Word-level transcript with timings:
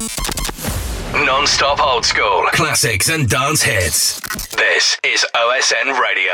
Non-stop 0.00 1.78
old 1.78 2.06
school 2.06 2.46
classics 2.52 3.10
and 3.10 3.28
dance 3.28 3.62
hits. 3.62 4.18
This 4.56 4.98
is 5.04 5.26
OSN 5.34 6.00
Radio. 6.00 6.32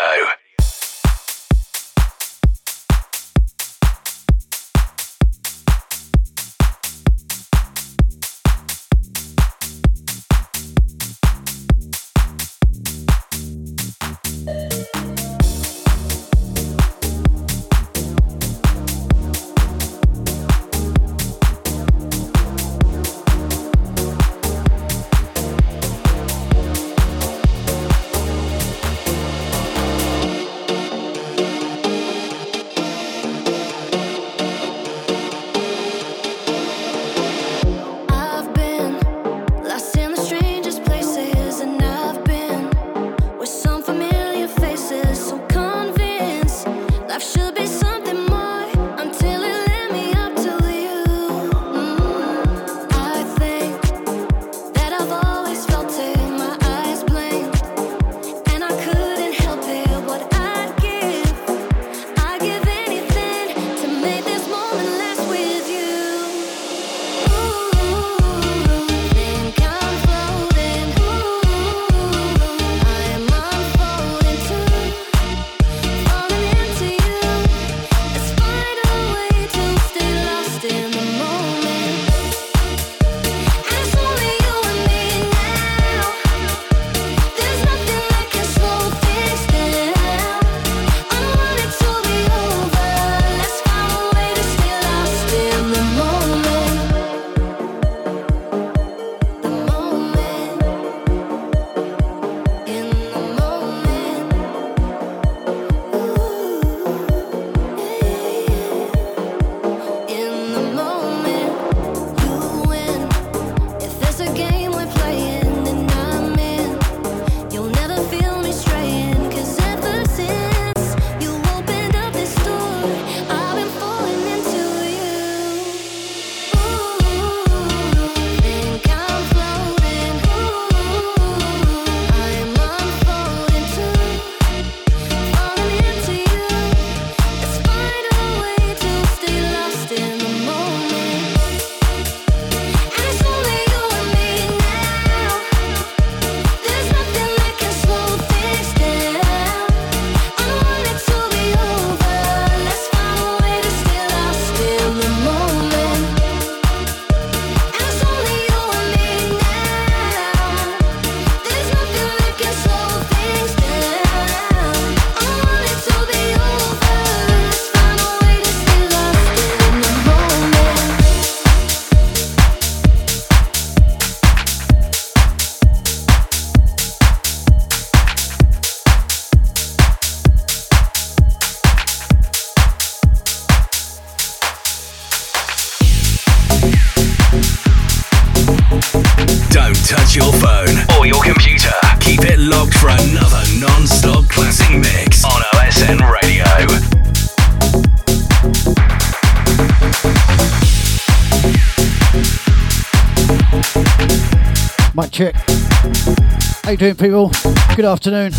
Doing, 206.95 206.97
people? 206.97 207.31
Good 207.75 207.85
afternoon. 207.85 208.33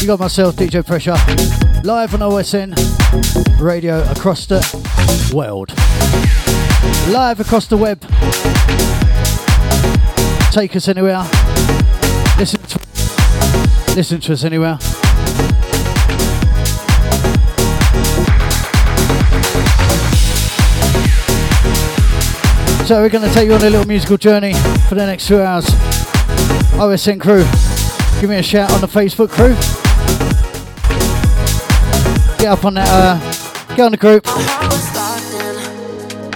You 0.00 0.06
got 0.08 0.18
myself, 0.18 0.56
DJ 0.56 0.84
Pressure, 0.84 1.14
live 1.84 2.14
on 2.14 2.20
OSN 2.20 2.74
radio 3.60 4.02
across 4.10 4.46
the 4.46 4.60
world. 5.32 5.70
Live 7.12 7.38
across 7.38 7.68
the 7.68 7.76
web. 7.76 8.00
Take 10.50 10.74
us 10.74 10.88
anywhere. 10.88 11.22
Listen 12.38 12.60
to, 12.62 13.94
listen 13.94 14.20
to 14.20 14.32
us 14.32 14.42
anywhere. 14.42 14.78
So 22.86 23.00
we're 23.00 23.08
going 23.08 23.26
to 23.26 23.32
take 23.32 23.46
you 23.46 23.54
on 23.54 23.62
a 23.62 23.70
little 23.70 23.86
musical 23.86 24.16
journey 24.16 24.54
for 24.88 24.96
the 24.96 25.06
next 25.06 25.28
two 25.28 25.40
hours. 25.40 26.03
OSN 26.74 27.20
crew, 27.20 27.44
give 28.20 28.28
me 28.28 28.36
a 28.36 28.42
shout 28.42 28.70
on 28.72 28.80
the 28.80 28.88
Facebook 28.88 29.30
crew. 29.30 29.54
Get 32.38 32.48
up 32.52 32.64
on 32.64 32.74
that, 32.74 32.88
uh, 32.90 33.76
get 33.76 33.84
on 33.84 33.92
the 33.92 33.96
group. 33.96 34.26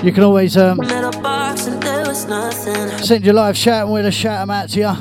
You 0.05 0.13
can 0.13 0.23
always 0.23 0.57
um, 0.57 0.81
send 3.03 3.25
your 3.25 3.35
live 3.35 3.57
shout 3.57 3.85
and 3.87 3.93
we'll 3.93 4.11
shout 4.11 4.47
them 4.47 4.51
out 4.51 4.69
to 4.71 4.79
you. 4.79 4.93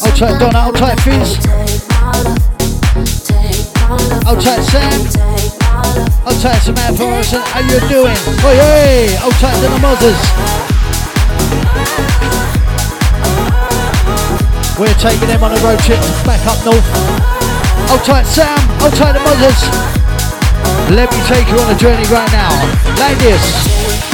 Hold 0.03 0.17
tight 0.17 0.39
Donna, 0.39 0.61
hold 0.61 0.77
tight 0.77 1.01
Fizz. 1.01 1.37
Hold 4.27 4.41
tight 4.41 4.63
Sam. 4.69 4.93
I'll 6.27 6.37
tight 6.41 6.59
Samantha 6.59 7.03
Morrison. 7.03 7.41
How 7.41 7.61
you 7.61 7.81
doing? 7.89 8.17
Oh 8.45 8.53
yeah! 8.53 9.25
I'll 9.25 9.33
to 9.33 9.69
the 9.73 9.79
mothers. 9.81 10.21
We're 14.79 14.93
taking 15.01 15.29
them 15.29 15.45
on 15.45 15.53
a 15.53 15.61
road 15.65 15.79
trip 15.81 16.01
back 16.27 16.45
up 16.45 16.63
north. 16.63 16.85
Hold 17.89 18.05
tight 18.05 18.27
Sam. 18.27 18.59
Hold 18.81 18.93
tight 18.93 19.13
the 19.13 19.21
mothers. 19.21 19.61
Let 20.95 21.11
me 21.11 21.21
take 21.25 21.49
you 21.49 21.59
on 21.59 21.75
a 21.75 21.79
journey 21.79 22.05
right 22.13 22.31
now. 22.33 22.53
Like 23.01 23.17
this. 23.19 24.06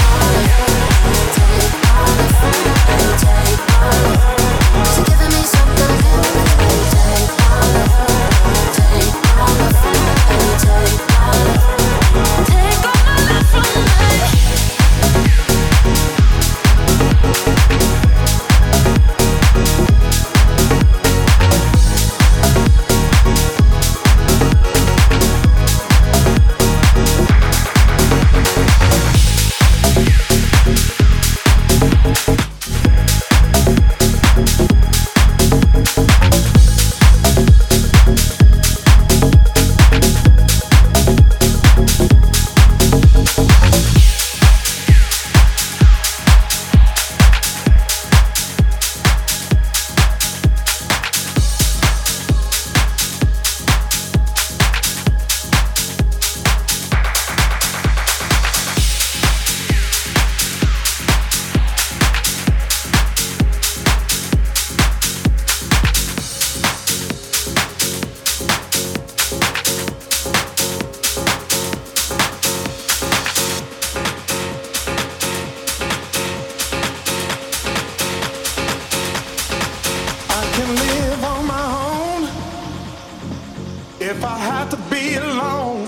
to 84.73 84.79
be 84.89 85.17
alone. 85.17 85.87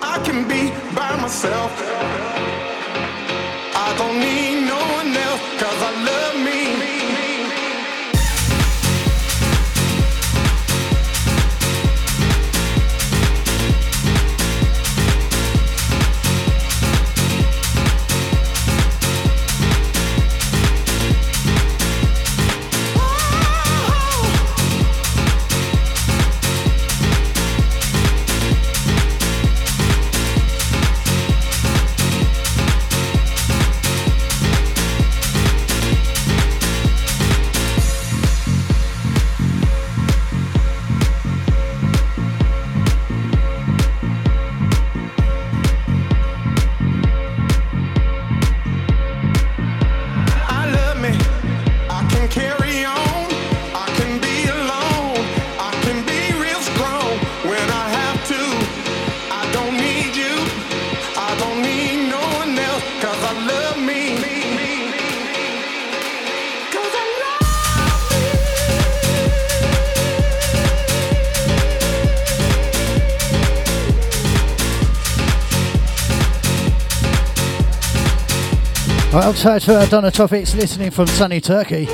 I 0.00 0.18
can 0.24 0.48
be 0.48 0.70
by 0.94 1.14
myself. 1.20 1.70
I 3.86 3.94
don't 3.98 4.18
need 4.20 4.66
no 4.66 4.80
one 4.98 5.14
else, 5.14 5.42
cause 5.60 5.80
I 5.82 5.92
love 6.06 6.34
me. 6.46 7.03
Outside 79.46 79.60
to 79.60 79.78
Topics 80.10 80.54
listening 80.54 80.90
from 80.90 81.06
sunny 81.06 81.38
Turkey. 81.38 81.86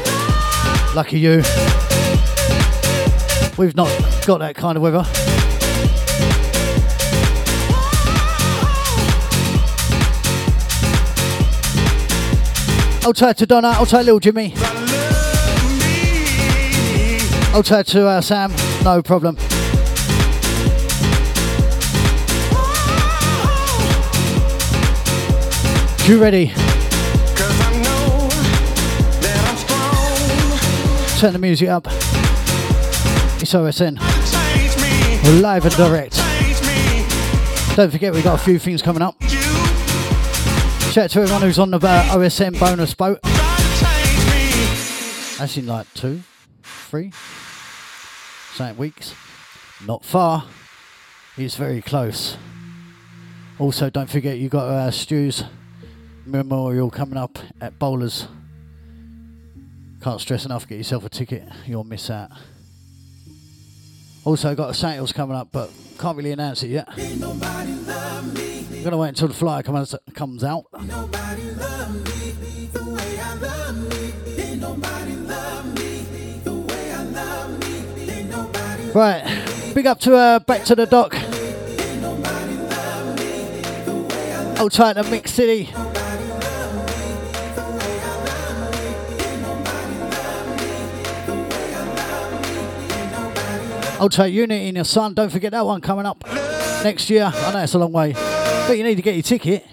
Lucky 0.95 1.19
you. 1.19 1.43
We've 3.59 3.75
not 3.75 3.91
got 4.25 4.39
that 4.39 4.55
kind 4.55 4.77
of 4.77 4.83
weather. 4.85 5.05
I'll 13.03 13.09
Outside 13.09 13.37
to 13.39 13.47
Donna, 13.47 13.71
outside 13.71 14.03
little 14.03 14.21
Jimmy. 14.21 14.55
I'll 17.53 17.59
Outside 17.59 17.89
to 17.89 18.07
uh, 18.07 18.21
Sam, 18.21 18.53
no 18.85 19.03
problem. 19.03 19.37
You 26.07 26.23
ready? 26.23 26.53
Turn 31.21 31.35
the 31.35 31.39
music 31.39 31.69
up. 31.69 31.87
It's 33.43 33.53
OSN. 33.53 34.01
We're 35.23 35.41
live 35.43 35.67
and 35.67 35.77
direct. 35.77 36.17
Don't 37.77 37.91
forget 37.91 38.15
we've 38.15 38.25
got 38.25 38.41
a 38.41 38.43
few 38.43 38.59
things 38.59 38.81
coming 38.81 39.03
up. 39.03 39.23
Shout 39.23 41.05
out 41.05 41.11
to 41.11 41.21
everyone 41.21 41.43
who's 41.43 41.59
on 41.59 41.73
the 41.73 41.77
uh, 41.77 42.05
OSN 42.15 42.59
bonus 42.59 42.95
boat. 42.95 43.21
That's 45.39 45.59
in 45.59 45.67
like 45.67 45.93
two, 45.93 46.23
three, 46.63 47.13
same 48.55 48.79
weeks. 48.79 49.15
Not 49.87 50.03
far. 50.03 50.47
It's 51.37 51.57
very 51.57 51.83
close. 51.83 52.39
Also, 53.59 53.91
don't 53.91 54.09
forget 54.09 54.39
you've 54.39 54.53
got 54.53 54.69
uh, 54.69 54.91
Stu's 54.91 55.45
memorial 56.25 56.91
coming 56.91 57.19
up 57.19 57.39
at 57.61 57.79
Bowlers. 57.79 58.27
Can't 60.03 60.21
stress 60.21 60.47
enough, 60.47 60.67
get 60.67 60.79
yourself 60.79 61.05
a 61.05 61.09
ticket, 61.11 61.47
you'll 61.67 61.85
miss 61.85 62.09
out. 62.09 62.31
Also, 64.25 64.55
got 64.55 64.71
a 64.71 64.75
sales 64.75 65.13
coming 65.13 65.37
up, 65.37 65.49
but 65.53 65.71
can't 65.99 66.17
really 66.17 66.33
announce 66.33 66.63
it 66.63 66.69
yet. 66.69 66.89
I'm 66.97 67.19
gonna 68.85 68.97
wait 68.97 69.09
until 69.11 69.29
the 69.29 69.35
flyer 69.35 69.63
comes 69.63 69.95
comes 70.15 70.43
out. 70.43 70.65
Right, 78.95 79.73
big 79.75 79.87
up 79.87 80.01
to 80.01 80.17
uh, 80.17 80.39
back 80.41 80.65
to 80.65 80.75
the 80.75 80.87
dock. 80.87 81.15
Hold 84.57 84.73
tight 84.73 84.95
to 84.95 85.05
Mix 85.05 85.33
City. 85.33 85.71
Ultra 94.01 94.27
Unity 94.27 94.69
in 94.69 94.77
your 94.77 94.85
son. 94.85 95.13
Don't 95.13 95.29
forget 95.31 95.53
that 95.53 95.67
one 95.67 95.83
coming 95.83 96.07
up 96.07 96.25
next 96.83 97.11
year. 97.11 97.31
I 97.35 97.53
know 97.53 97.63
it's 97.63 97.75
a 97.75 97.79
long 97.79 97.93
way, 97.93 98.15
but 98.67 98.79
you 98.79 98.83
need 98.83 98.95
to 98.95 99.03
get 99.03 99.15
your 99.15 99.23
ticket. 99.23 99.67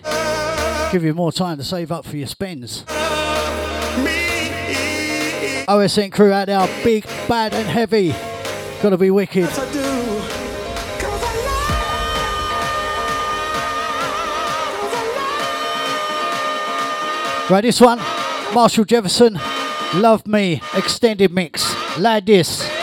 Give 0.92 1.04
you 1.04 1.14
more 1.14 1.32
time 1.32 1.58
to 1.58 1.64
save 1.64 1.94
up 1.94 2.06
for 2.06 2.18
your 2.18 2.28
spends. 2.28 2.84
OSN 5.68 6.12
crew 6.12 6.32
out 6.34 6.48
there, 6.48 6.68
big, 6.84 7.06
bad, 7.28 7.54
and 7.54 7.68
heavy. 7.68 8.14
Gotta 8.82 8.98
be 8.98 9.12
wicked. 9.12 9.50
Right, 17.50 17.62
this 17.62 17.80
one, 17.80 18.00
Marshall 18.54 18.84
Jefferson, 18.84 19.40
Love 19.96 20.28
Me, 20.28 20.62
extended 20.76 21.32
mix. 21.32 21.74
Like 21.98 22.26
this. 22.26 22.77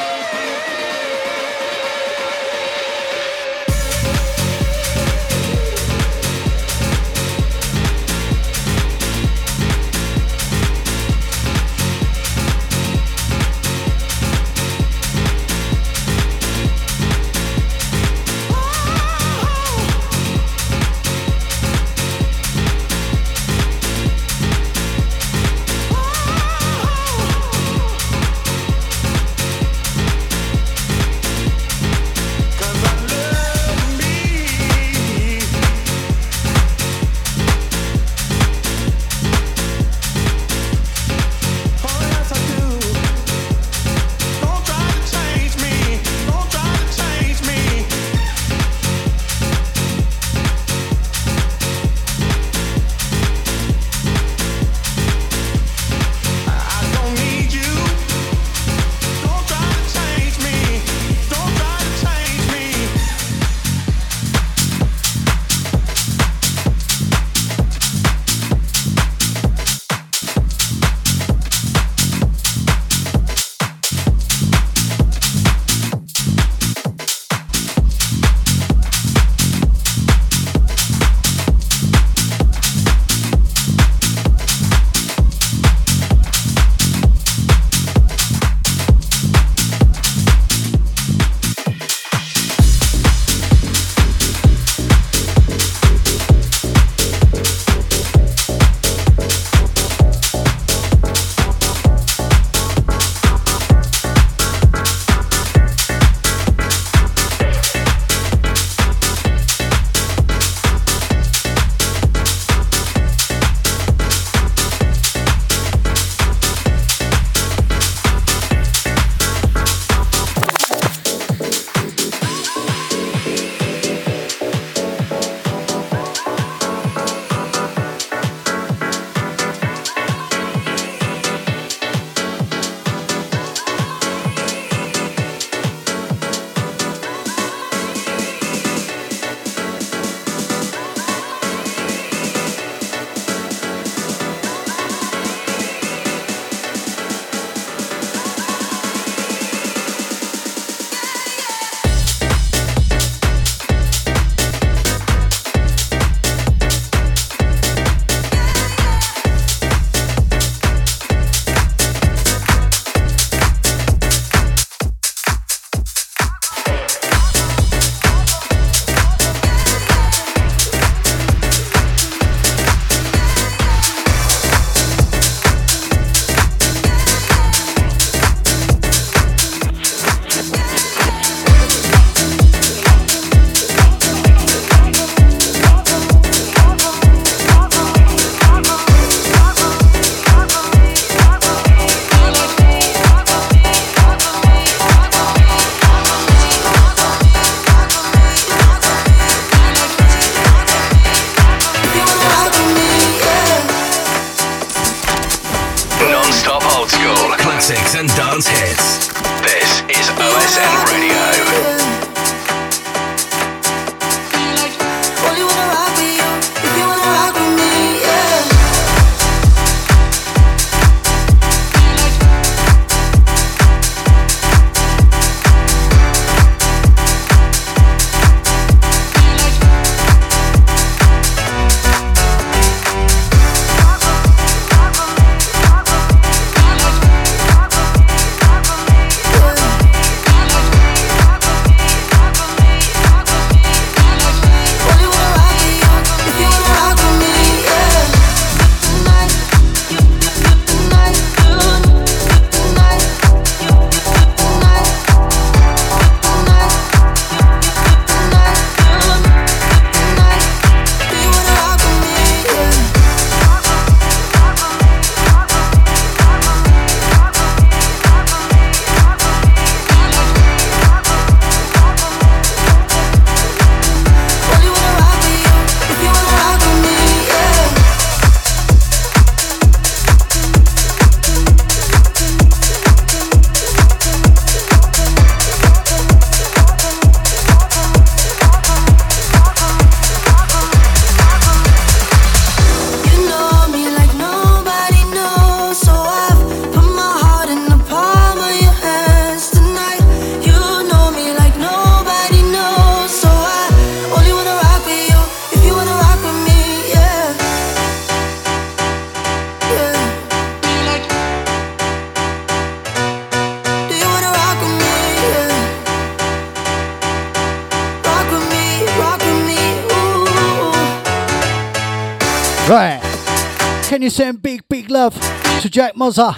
You 324.04 324.11
send 324.11 324.42
big, 324.42 324.68
big 324.68 324.90
love 324.90 325.14
to 325.62 325.70
Jack 325.70 325.94
Mozza? 325.94 326.37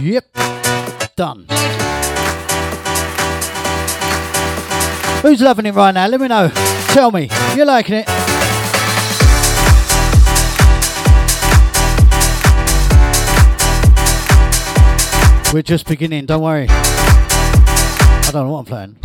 Yep. 0.00 0.24
Done. 1.16 1.46
Who's 5.22 5.40
loving 5.40 5.66
it 5.66 5.74
right 5.74 5.90
now? 5.90 6.06
Let 6.06 6.20
me 6.20 6.28
know. 6.28 6.48
Tell 6.88 7.10
me. 7.10 7.28
You're 7.56 7.66
liking 7.66 7.96
it. 7.96 8.06
We're 15.52 15.62
just 15.62 15.88
beginning, 15.88 16.26
don't 16.26 16.42
worry. 16.42 16.68
I 16.68 18.30
don't 18.32 18.46
know 18.46 18.52
what 18.52 18.60
I'm 18.60 18.64
playing. 18.66 18.96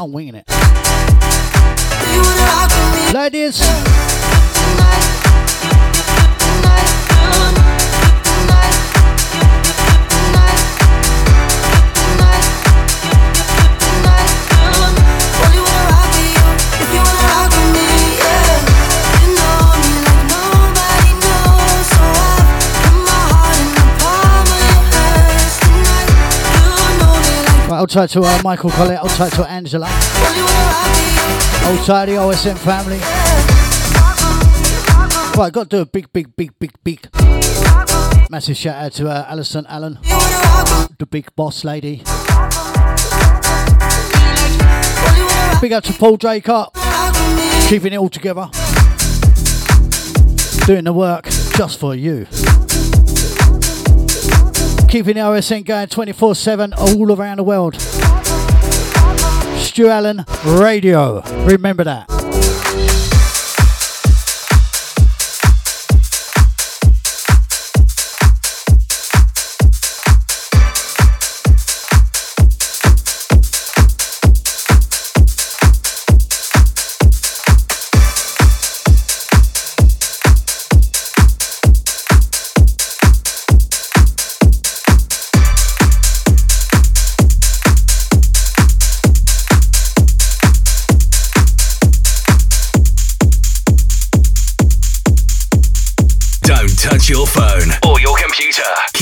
I'm 0.00 0.12
winging 0.12 0.36
it. 0.36 0.46
Ladies. 3.12 4.15
Right, 27.76 27.80
hold 27.80 27.90
tight 27.90 28.10
to 28.10 28.22
uh, 28.22 28.40
Michael 28.42 28.70
Collette, 28.70 29.00
hold 29.00 29.10
tight 29.10 29.32
to 29.34 29.46
Angela. 29.46 29.86
Hold 31.60 31.84
tight 31.84 32.06
the 32.06 32.12
OSN 32.12 32.56
family. 32.56 32.96
Right, 35.38 35.52
got 35.52 35.68
to 35.68 35.76
do 35.76 35.82
a 35.82 35.84
big, 35.84 36.10
big, 36.10 36.34
big, 36.34 36.58
big, 36.58 36.72
big 36.82 37.06
massive 38.30 38.56
shout 38.56 38.82
out 38.82 38.92
to 38.92 39.10
uh, 39.10 39.26
Alison 39.28 39.66
Allen, 39.66 39.98
the 40.98 41.06
big 41.10 41.28
boss 41.36 41.64
lady. 41.64 41.96
Big 45.60 45.72
up 45.74 45.84
to 45.84 45.92
Paul 45.92 46.16
Drake 46.16 46.44
keeping 47.68 47.92
it 47.92 47.98
all 47.98 48.08
together, 48.08 48.48
doing 50.64 50.84
the 50.84 50.94
work 50.94 51.26
just 51.58 51.78
for 51.78 51.94
you. 51.94 52.26
Keeping 54.96 55.16
the 55.16 55.20
RSN 55.20 55.66
going 55.66 55.88
24 55.88 56.34
7 56.34 56.72
all 56.72 57.12
around 57.12 57.36
the 57.36 57.42
world. 57.42 57.74
Stu 59.60 59.88
Allen 59.88 60.24
Radio. 60.42 61.20
Remember 61.44 61.84
that. 61.84 62.15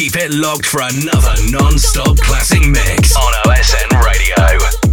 Keep 0.04 0.16
it 0.16 0.34
locked 0.34 0.66
for 0.66 0.82
another 0.82 1.34
non-stop 1.50 2.18
classic 2.18 2.60
mix 2.60 3.16
on 3.16 3.32
OSN 3.46 4.04
Radio. 4.04 4.83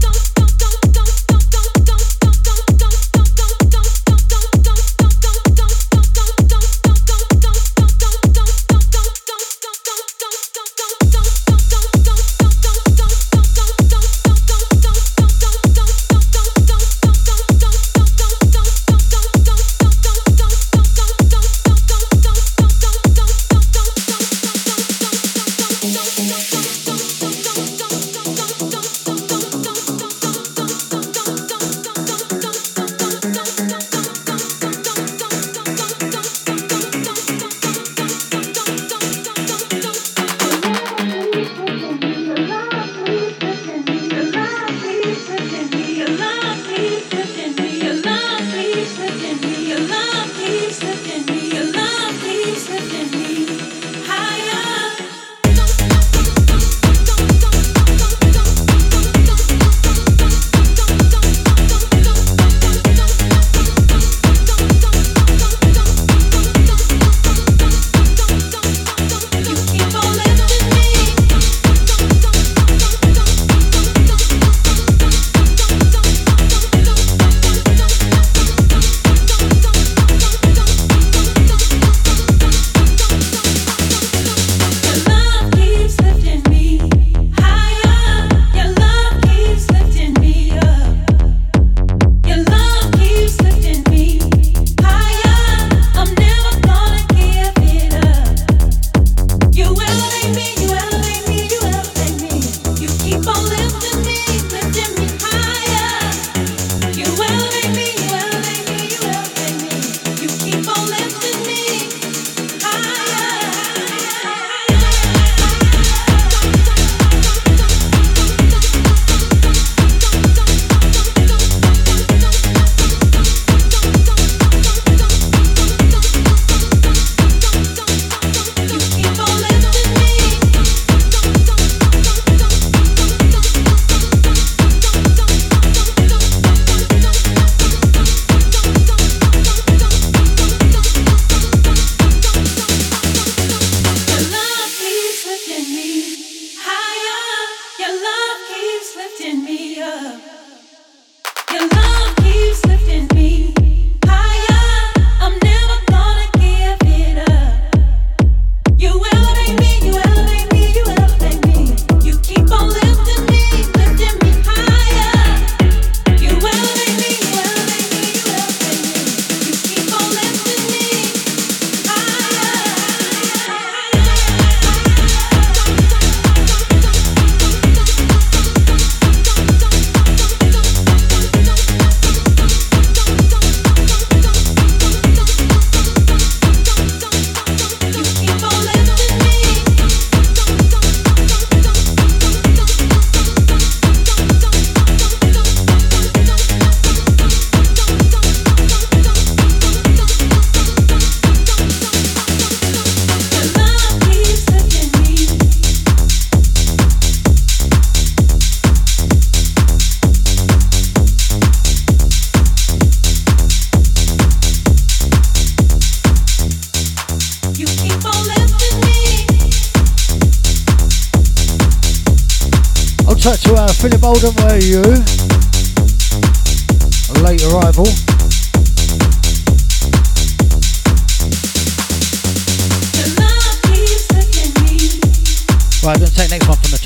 Right, 235.84 235.98
I'm 235.98 236.00
going 236.00 236.12
to 236.12 236.16
take 236.16 236.30
next 236.30 236.48
one 236.48 236.58
from 236.58 236.70
the 236.70 236.81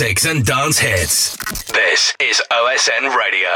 classics 0.00 0.24
and 0.24 0.46
dance 0.46 0.78
hits. 0.78 1.36
This 1.72 2.14
is 2.20 2.40
OSN 2.50 3.14
Radio. 3.14 3.50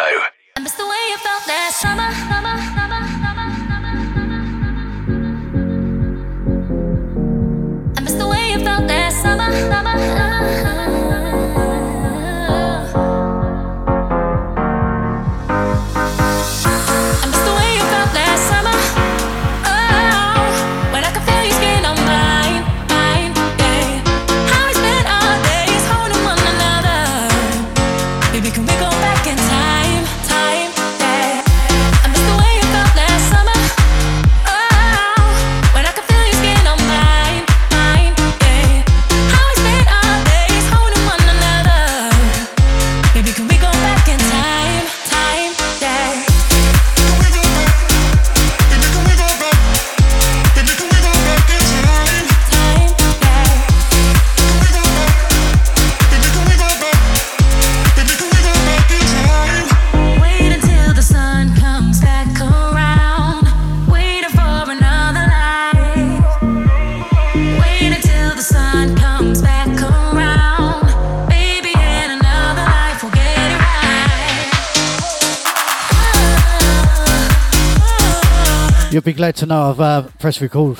Glad 79.24 79.36
to 79.36 79.46
know 79.46 79.70
I've 79.70 79.80
uh, 79.80 80.02
pressed 80.18 80.42
record. 80.42 80.76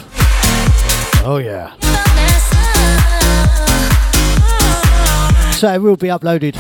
Oh 1.25 1.41
yeah. 1.43 1.73
So 5.53 5.73
it 5.73 5.81
will 5.81 5.97
be 5.97 6.09
uploaded. 6.09 6.55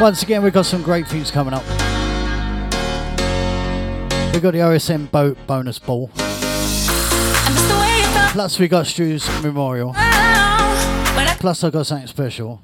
Once 0.00 0.24
again, 0.24 0.42
we've 0.42 0.52
got 0.52 0.66
some 0.66 0.82
great 0.82 1.06
things 1.06 1.30
coming 1.30 1.54
up. 1.54 1.62
We've 4.32 4.42
got 4.42 4.54
the 4.54 4.64
OSN 4.66 5.08
boat 5.12 5.38
bonus 5.46 5.78
ball. 5.78 6.10
Plus, 8.32 8.58
we 8.58 8.66
got 8.66 8.88
Stu's 8.88 9.24
memorial. 9.40 9.94
Plus, 11.38 11.62
I 11.62 11.70
got 11.70 11.86
something 11.86 12.08
special. 12.08 12.60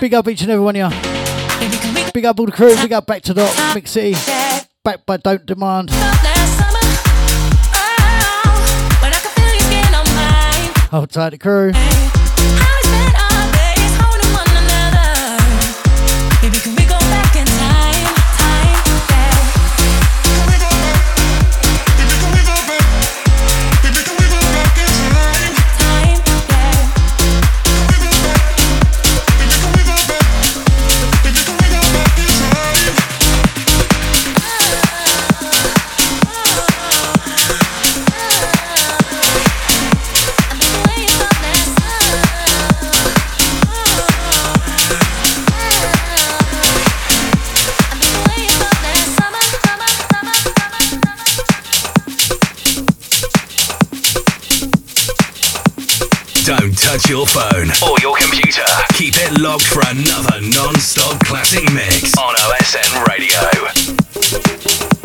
Big 0.00 0.14
up 0.14 0.26
each 0.26 0.42
and 0.42 0.50
every 0.50 0.64
one 0.64 0.74
of 0.74 0.92
you. 0.92 2.10
Big 2.12 2.24
up 2.24 2.40
all 2.40 2.46
the 2.46 2.52
crew. 2.52 2.74
Big 2.74 2.92
up 2.92 3.06
back 3.06 3.22
to 3.22 3.32
the 3.32 3.72
Mix 3.74 3.92
City. 3.92 4.16
Back 4.82 5.06
by 5.06 5.16
Don't 5.16 5.46
Demand. 5.46 5.90
Hold 10.90 11.10
tight, 11.10 11.30
the 11.30 11.38
crew. 11.38 11.72
Don't 56.72 56.78
touch 56.78 57.10
your 57.10 57.26
phone 57.26 57.68
or 57.86 57.98
your 58.00 58.16
computer. 58.16 58.64
Keep 58.94 59.16
it 59.16 59.38
locked 59.40 59.64
for 59.64 59.82
another 59.90 60.40
non-stop 60.40 61.20
classic 61.22 61.70
mix 61.70 62.16
on 62.16 62.34
OSN 62.34 63.06
Radio. 63.08 65.01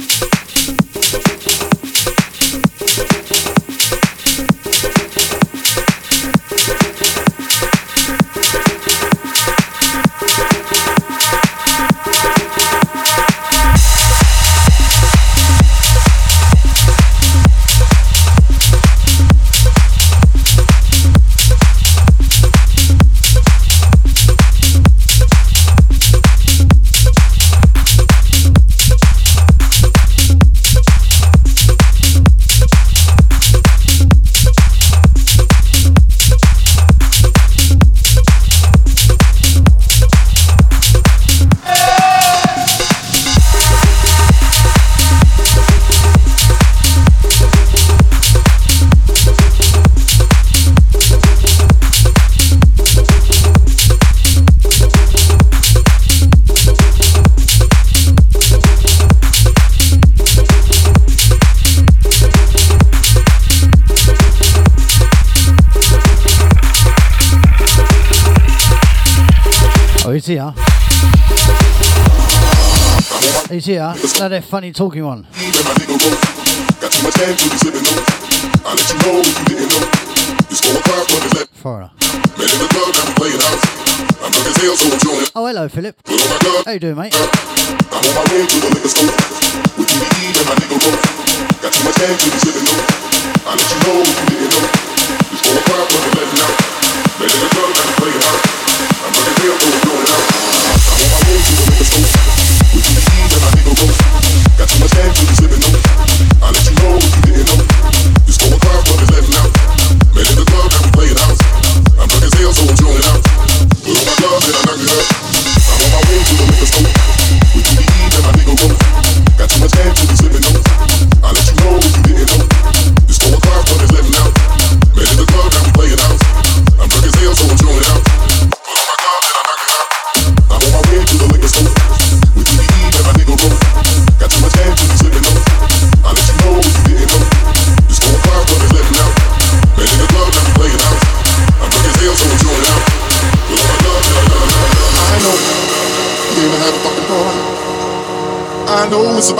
here. 73.67 73.93
Now 74.19 74.29
they're 74.29 74.41
funny 74.41 74.71
talking 74.71 75.05
one. 75.05 75.27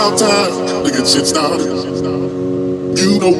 about 0.08 0.20
time 0.20 0.84
to 0.86 0.91
get 0.91 1.08
shit 1.08 1.28
started. 1.28 1.67
You 2.98 3.20
know 3.20 3.34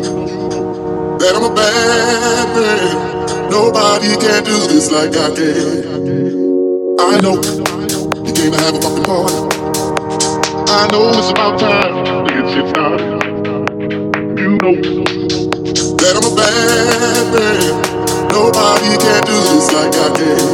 that 1.18 1.34
I'm 1.36 1.44
a 1.44 1.56
bad 1.56 2.48
man. 2.56 3.50
Nobody 3.50 4.16
can 4.18 4.44
do 4.44 4.68
this 4.68 4.92
like 4.92 5.16
I 5.16 5.30
can. 5.36 6.98
I 7.00 7.20
know 7.22 7.36
you 8.26 8.34
came 8.34 8.52
to 8.52 8.60
have 8.60 8.76
a 8.76 8.82
fucking 8.82 9.06
party. 9.06 9.36
I 10.70 10.88
know 10.92 11.10
it's 11.16 11.30
about 11.32 11.60
time 11.60 12.04
to 12.06 12.34
get 12.34 12.46
shit 12.52 12.68
started. 12.70 13.24
You 14.38 14.58
know 14.60 14.74
that 15.96 16.14
I'm 16.18 16.26
a 16.28 16.36
bad 16.36 17.26
man. 17.34 17.72
Nobody 18.30 18.98
can 18.98 19.24
do 19.24 19.38
this 19.54 19.72
like 19.72 19.96
I 19.96 20.10
can. 20.18 20.48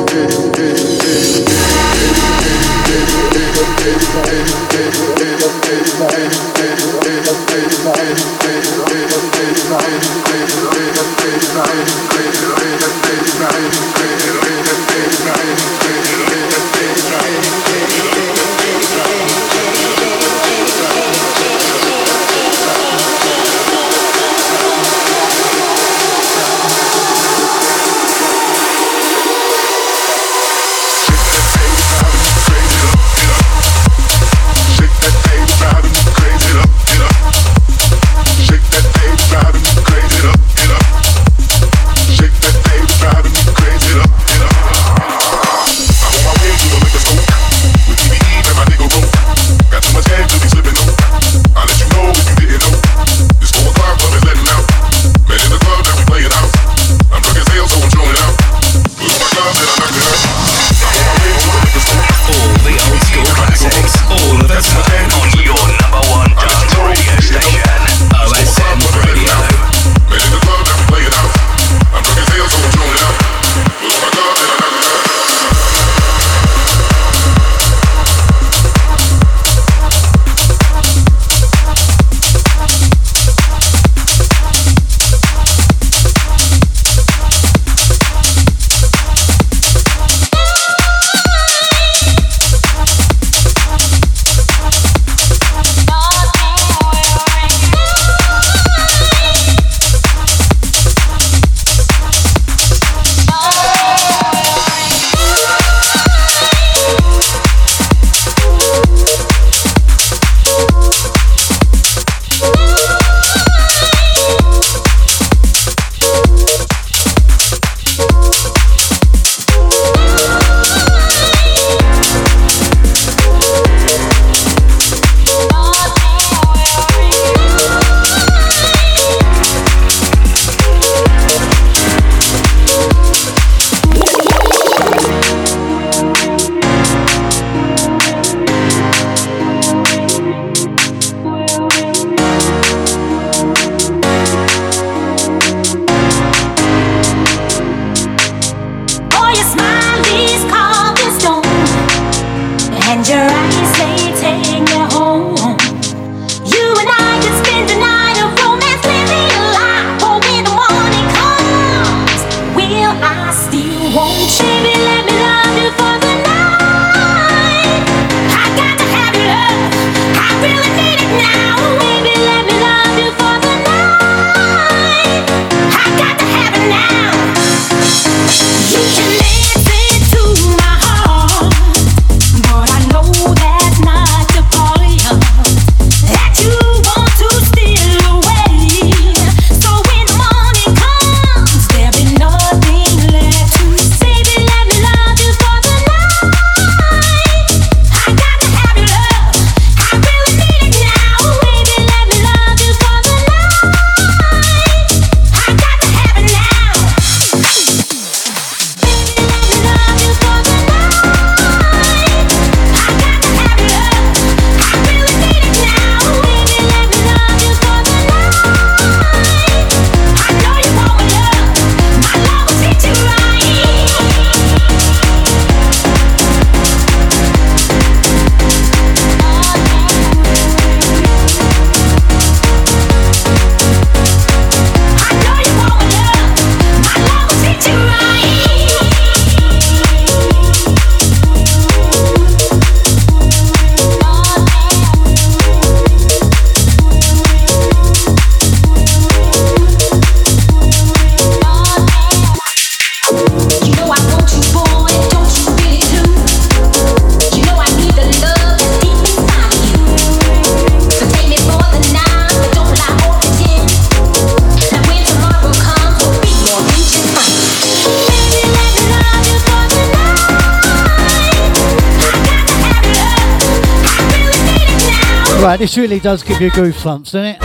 This 275.73 275.79
really 275.79 275.99
does 275.99 276.21
give 276.21 276.39
you 276.39 276.51
goosebumps, 276.51 277.13
doesn't 277.13 277.25
it? 277.25 277.41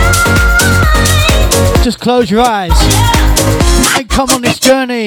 Just 1.83 1.99
close 1.99 2.29
your 2.29 2.41
eyes 2.41 2.69
and 3.97 4.07
come 4.07 4.29
on 4.29 4.43
this 4.43 4.59
journey. 4.59 4.98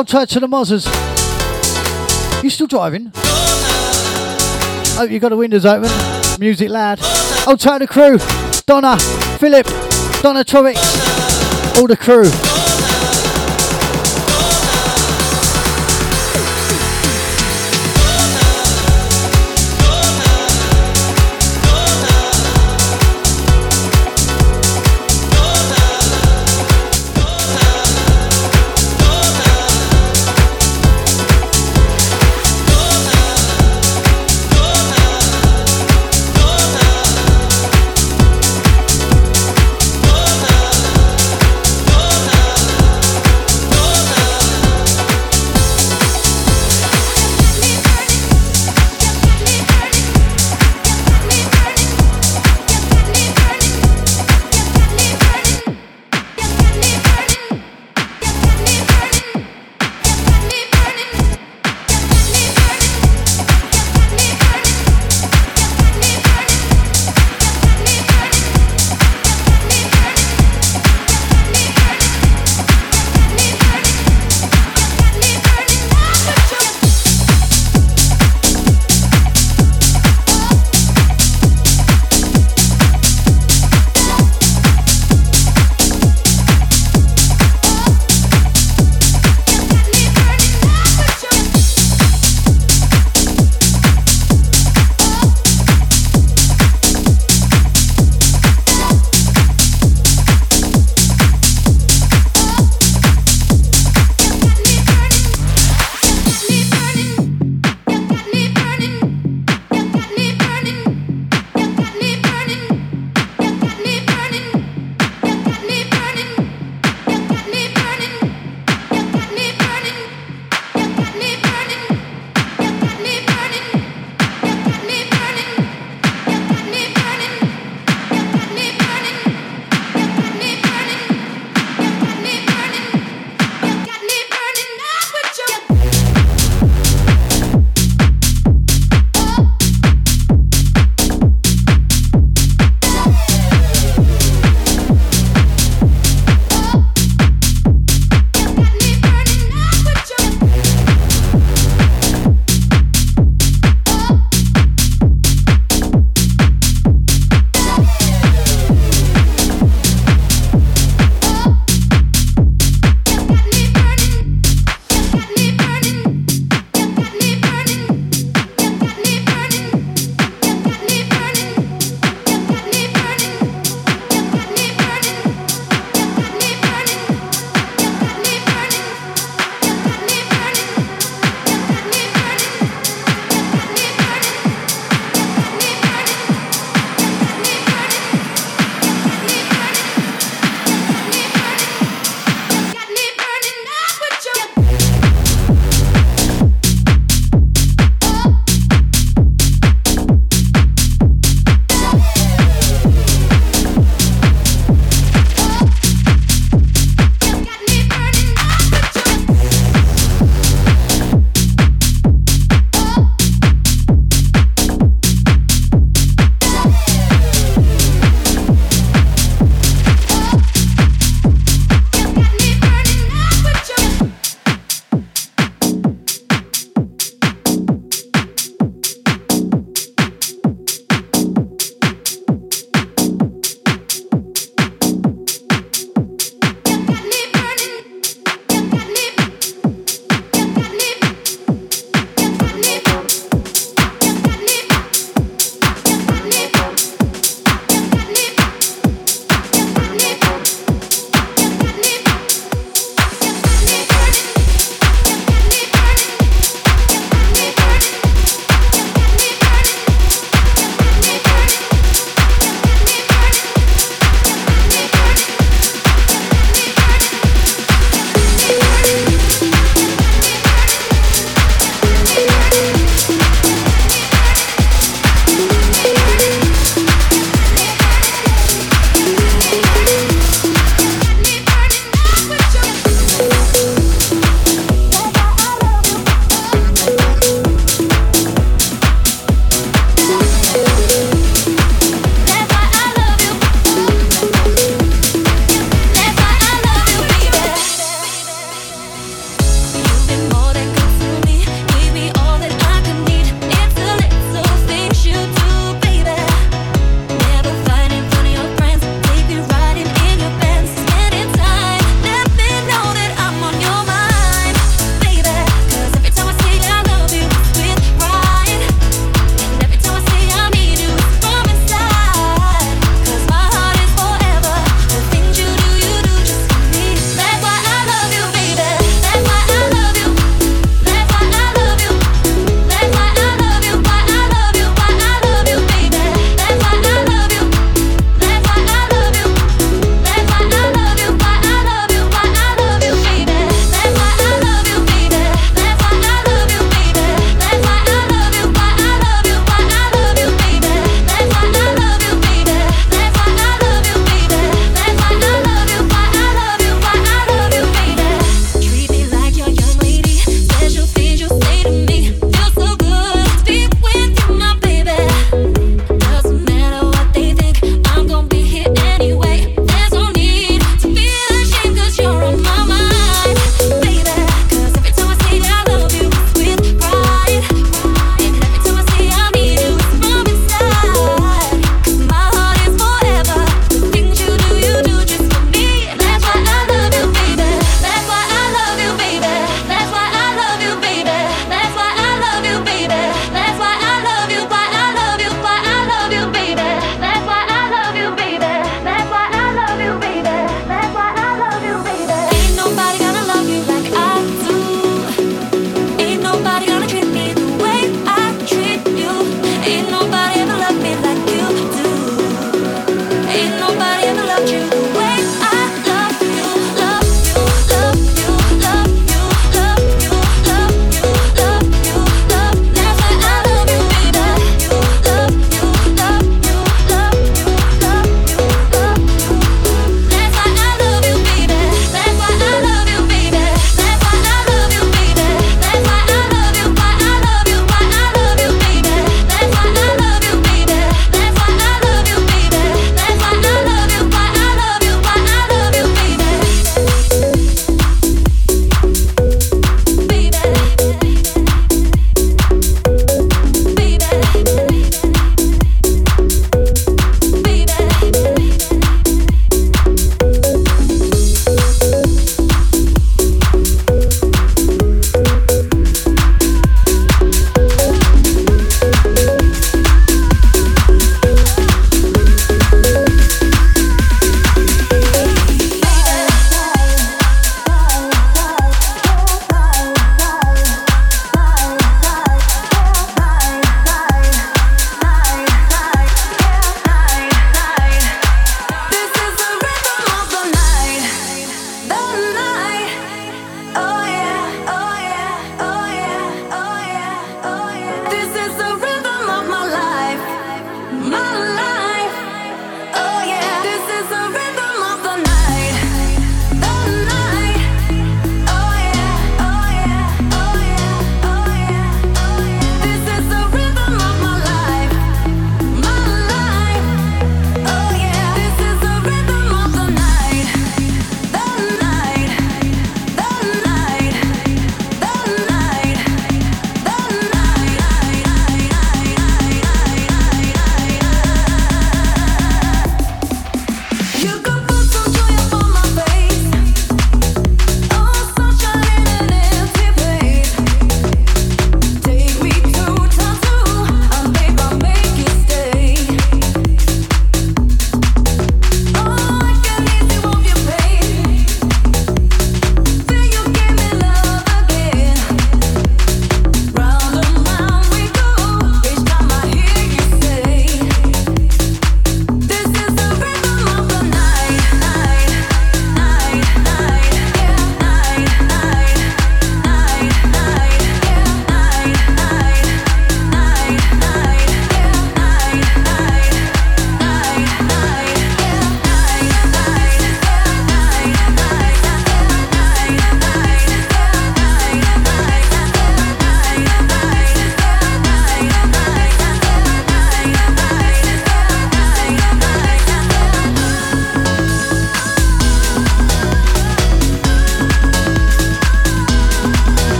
Well, 0.00 0.04
outside 0.04 0.30
to 0.30 0.40
the 0.40 0.46
Mozzers. 0.46 0.86
You 2.42 2.48
still 2.48 2.66
driving? 2.66 3.12
Hope 4.96 5.10
you 5.10 5.18
got 5.20 5.28
the 5.28 5.36
windows 5.36 5.66
open. 5.66 5.90
Music 6.40 6.70
loud. 6.70 6.98
Outside 7.46 7.82
the 7.82 7.86
crew. 7.86 8.16
Donna, 8.64 8.96
Philip, 9.38 9.66
Donna 10.22 10.42
Trovic, 10.42 10.78
all 11.78 11.86
the 11.86 11.98
crew. 11.98 12.49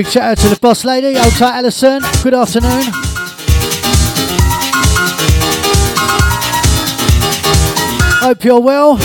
Big 0.00 0.06
shout 0.06 0.22
out 0.22 0.38
to 0.38 0.48
the 0.48 0.58
boss 0.58 0.82
lady, 0.86 1.08
old 1.18 1.30
tight 1.34 1.58
Alison. 1.58 2.00
Good 2.22 2.32
afternoon. 2.32 2.84
Hope 8.22 8.42
you're 8.42 8.60
well. 8.60 8.96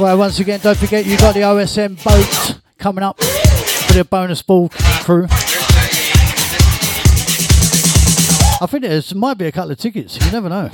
Right, 0.00 0.14
once 0.14 0.40
again, 0.40 0.60
don't 0.60 0.78
forget 0.78 1.04
you 1.04 1.18
got 1.18 1.34
the 1.34 1.40
OSN 1.40 2.02
boat 2.02 2.58
coming 2.78 3.04
up 3.04 3.22
for 3.22 3.92
the 3.92 4.06
bonus 4.06 4.40
ball 4.40 4.70
crew. 4.70 5.26
I 8.60 8.66
think 8.66 8.84
there 8.84 9.02
might 9.16 9.36
be 9.36 9.46
a 9.46 9.52
couple 9.52 9.72
of 9.72 9.78
tickets. 9.78 10.16
You 10.24 10.30
never 10.30 10.48
know. 10.48 10.70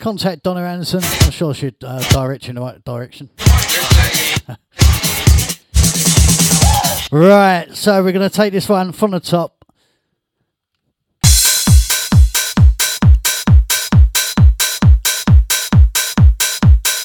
Contact 0.00 0.42
Donna 0.42 0.60
Anderson. 0.60 1.00
I'm 1.02 1.30
sure 1.30 1.54
she'd 1.54 1.82
uh, 1.82 2.02
direct 2.10 2.44
you 2.44 2.50
in 2.50 2.56
the 2.56 2.60
right 2.60 2.84
direction. 2.84 3.30
right, 7.12 7.68
so 7.72 8.02
we're 8.02 8.12
going 8.12 8.28
to 8.28 8.36
take 8.36 8.52
this 8.52 8.68
one 8.68 8.92
from 8.92 9.12
the 9.12 9.20
top. 9.20 9.64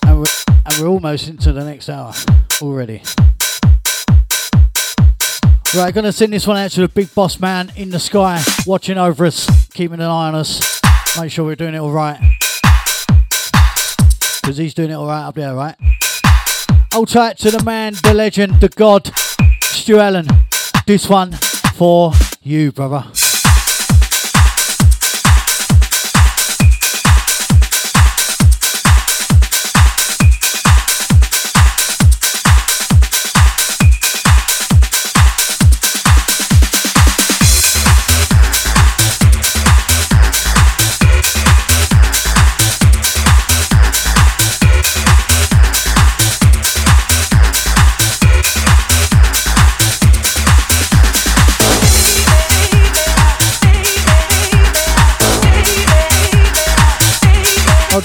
And 0.04 0.20
we're, 0.20 0.26
and 0.66 0.82
we're 0.82 0.88
almost 0.88 1.30
into 1.30 1.54
the 1.54 1.64
next 1.64 1.88
hour 1.88 2.14
already. 2.62 3.04
Right, 5.76 5.94
gonna 5.94 6.12
send 6.12 6.34
this 6.34 6.48
one 6.48 6.58
out 6.58 6.72
to 6.72 6.82
the 6.82 6.88
big 6.88 7.14
boss 7.14 7.40
man 7.40 7.72
in 7.76 7.92
the 7.92 8.00
sky, 8.00 8.44
watching 8.66 8.98
over 8.98 9.24
us, 9.24 9.68
keeping 9.70 10.00
an 10.00 10.08
eye 10.08 10.28
on 10.30 10.34
us. 10.34 10.82
Make 11.16 11.32
sure 11.32 11.46
we're 11.46 11.56
doing 11.56 11.76
it 11.76 11.78
all 11.78 11.92
right. 11.92 12.20
Because 14.42 14.58
he's 14.58 14.74
doing 14.74 14.90
it 14.90 14.96
all 14.96 15.06
right 15.06 15.28
up 15.28 15.36
there, 15.36 15.54
right? 15.54 15.76
Hold 16.92 17.10
tight 17.10 17.38
to 17.40 17.52
the 17.52 17.64
man, 17.64 17.94
the 18.02 18.16
legend, 18.16 18.60
the 18.62 18.70
god, 18.70 19.12
Stu 19.62 20.00
Allen. 20.00 20.28
This 20.88 21.08
one 21.08 21.34
for 21.76 22.14
you, 22.42 22.72
brother. 22.72 23.06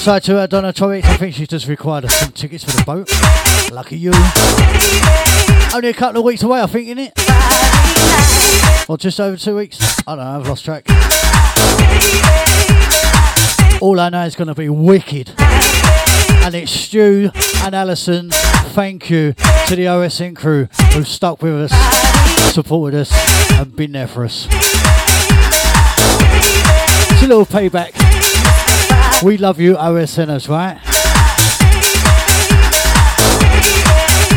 Outside 0.06 0.24
to 0.24 0.38
uh, 0.38 0.46
Donna 0.46 0.70
Torres, 0.70 1.02
I 1.06 1.16
think 1.16 1.34
she's 1.34 1.48
just 1.48 1.66
required 1.66 2.10
some 2.10 2.30
tickets 2.32 2.62
for 2.62 2.72
the 2.72 2.84
boat. 2.84 3.10
Lucky 3.72 3.96
you. 3.96 4.12
Only 5.74 5.88
a 5.88 5.94
couple 5.94 6.18
of 6.18 6.26
weeks 6.26 6.42
away, 6.42 6.60
I 6.60 6.66
think, 6.66 6.88
isn't 6.88 6.98
it? 6.98 8.86
Or 8.86 8.98
just 8.98 9.18
over 9.18 9.38
two 9.38 9.56
weeks. 9.56 9.80
I 10.06 10.14
don't 10.14 10.22
know, 10.22 10.30
I've 10.30 10.46
lost 10.46 10.62
track. 10.62 10.84
All 13.80 13.98
I 13.98 14.10
know 14.10 14.26
is 14.26 14.36
going 14.36 14.48
to 14.48 14.54
be 14.54 14.68
wicked. 14.68 15.32
And 15.38 16.54
it's 16.54 16.70
Stu 16.70 17.30
and 17.62 17.74
Alison. 17.74 18.28
Thank 18.28 19.08
you 19.08 19.32
to 19.32 19.74
the 19.74 19.86
OSN 19.86 20.36
crew 20.36 20.68
who've 20.92 21.08
stuck 21.08 21.40
with 21.40 21.72
us, 21.72 22.52
supported 22.52 23.00
us, 23.00 23.52
and 23.52 23.74
been 23.74 23.92
there 23.92 24.06
for 24.06 24.26
us. 24.26 24.48
It's 27.10 27.22
a 27.22 27.26
little 27.26 27.46
payback. 27.46 28.13
We 29.24 29.38
love 29.38 29.58
you, 29.58 29.74
OSNers, 29.76 30.50
right? 30.50 30.78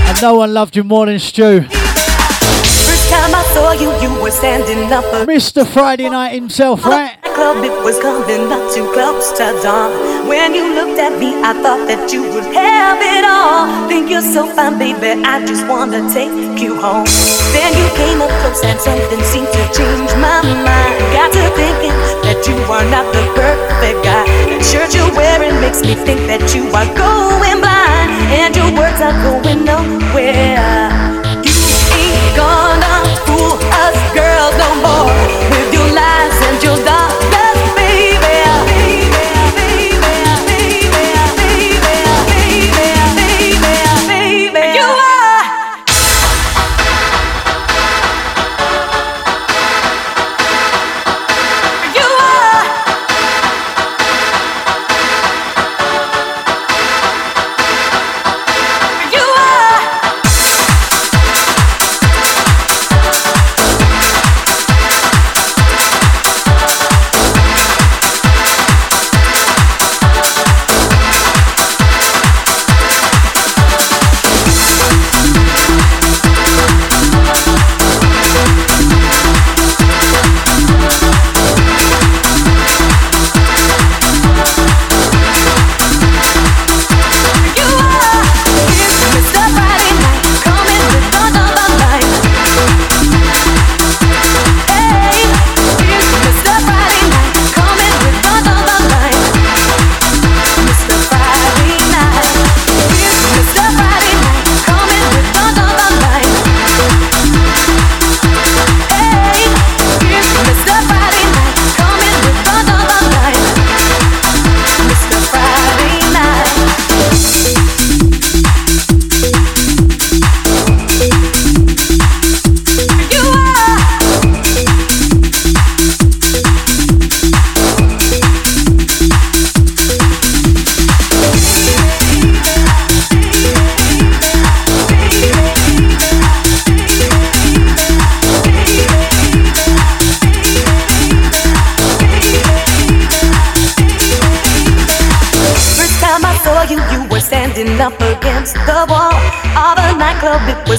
And 0.08 0.22
no 0.22 0.36
one 0.36 0.54
loved 0.54 0.78
you 0.78 0.86
more 0.86 1.08
than 1.08 1.20
Stu. 1.20 1.66
Time 3.28 3.36
I 3.36 3.44
saw 3.54 3.72
you, 3.74 3.92
you 4.00 4.24
were 4.24 4.32
standing 4.32 4.90
up 4.94 5.04
a 5.12 5.26
Mr. 5.28 5.68
Friday 5.68 6.10
Night 6.10 6.34
himself, 6.34 6.80
oh, 6.86 6.90
right? 6.90 7.20
club. 7.36 7.60
It 7.60 7.76
was 7.84 8.00
coming 8.00 8.48
up 8.56 8.64
too 8.72 8.88
close 8.96 9.36
to 9.36 9.52
dawn. 9.60 9.92
When 10.32 10.56
you 10.56 10.64
looked 10.74 10.96
at 10.96 11.20
me, 11.20 11.36
I 11.44 11.52
thought 11.60 11.84
that 11.92 12.08
you 12.14 12.24
would 12.24 12.48
have 12.56 13.04
it 13.04 13.28
all. 13.28 13.68
Think 13.92 14.10
you're 14.10 14.24
so 14.24 14.48
fine, 14.56 14.80
baby. 14.80 15.20
I 15.28 15.44
just 15.46 15.68
wanna 15.68 16.08
take 16.08 16.32
you 16.56 16.80
home. 16.80 17.04
Then 17.52 17.76
you 17.76 17.88
came 18.00 18.24
up 18.24 18.32
close 18.40 18.64
and 18.64 18.80
something 18.80 19.22
seemed 19.28 19.52
to 19.52 19.64
change 19.76 20.12
my 20.24 20.40
mind. 20.42 20.96
Got 21.12 21.36
to 21.36 21.44
thinking 21.60 21.98
that 22.24 22.40
you 22.48 22.56
are 22.72 22.88
not 22.88 23.06
the 23.12 23.24
perfect 23.36 24.00
guy. 24.08 24.24
That 24.48 24.64
shirt 24.64 24.96
you're 24.96 25.12
wearing 25.20 25.60
makes 25.60 25.84
me 25.84 26.00
think 26.08 26.24
that 26.32 26.56
you 26.56 26.64
are 26.80 26.90
going 26.96 27.60
blind, 27.60 28.10
and 28.40 28.56
your 28.56 28.72
words 28.72 29.04
are 29.04 29.18
going 29.28 29.68
nowhere. 29.68 30.96
You 31.44 31.56
ain't 32.00 32.32
gonna 32.40 32.97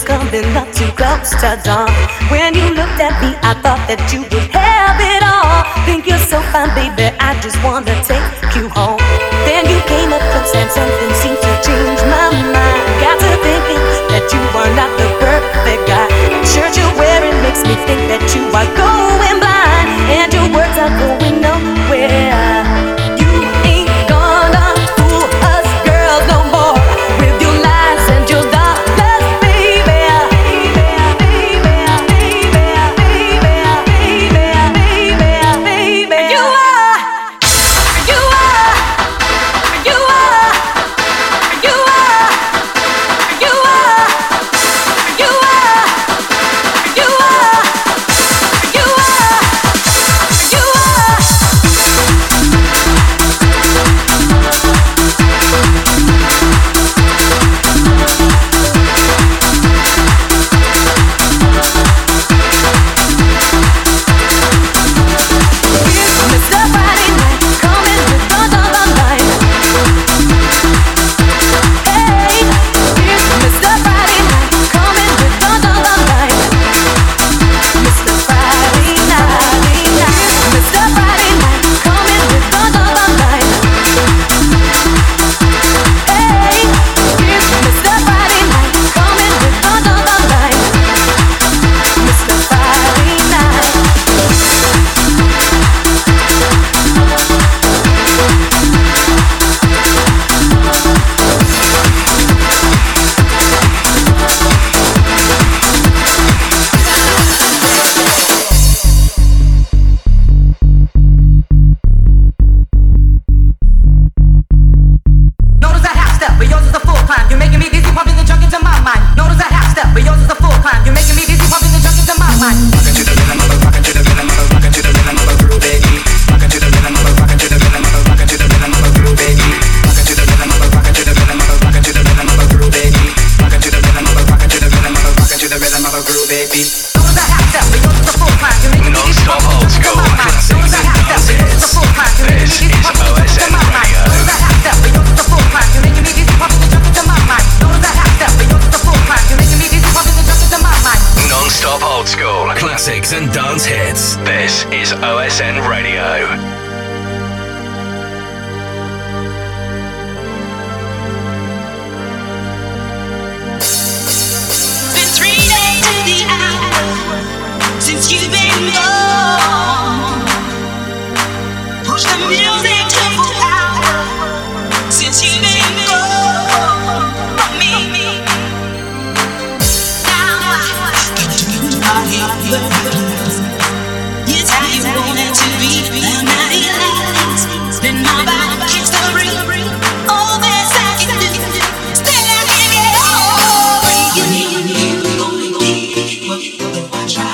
coming 0.09 0.57
up 0.57 0.73
too 0.73 0.89
close 0.97 1.31
to 1.37 1.61
dawn. 1.63 1.93
When 2.33 2.57
you 2.57 2.73
looked 2.73 2.97
at 2.97 3.15
me, 3.21 3.37
I 3.45 3.53
thought 3.61 3.85
that 3.93 4.01
you 4.09 4.25
would 4.25 4.49
have 4.57 4.97
it 4.97 5.21
all. 5.21 5.61
Think 5.85 6.09
you're 6.09 6.27
so 6.33 6.41
fine, 6.49 6.73
baby. 6.73 7.13
I 7.21 7.37
just 7.45 7.61
wanna 7.61 7.93
take 8.09 8.25
you 8.57 8.73
home. 8.73 8.99
Then 9.45 9.69
you 9.69 9.79
came 9.85 10.11
up 10.17 10.25
close 10.33 10.53
and 10.57 10.71
something 10.73 11.13
seemed 11.21 11.41
to 11.45 11.53
change 11.61 12.01
my 12.09 12.33
mind. 12.57 12.85
Got 13.05 13.21
to 13.21 13.31
thinking 13.45 13.85
that 14.09 14.25
you 14.33 14.43
are 14.57 14.73
not 14.81 14.91
the 14.97 15.09
perfect 15.21 15.83
guy. 15.85 16.09
The 16.41 16.49
shirt 16.49 16.73
you're 16.73 16.97
wearing 16.97 17.37
makes 17.45 17.63
me 17.69 17.77
think 17.85 18.01
that 18.09 18.25
you 18.33 18.43
are 18.57 18.69
going 18.81 18.88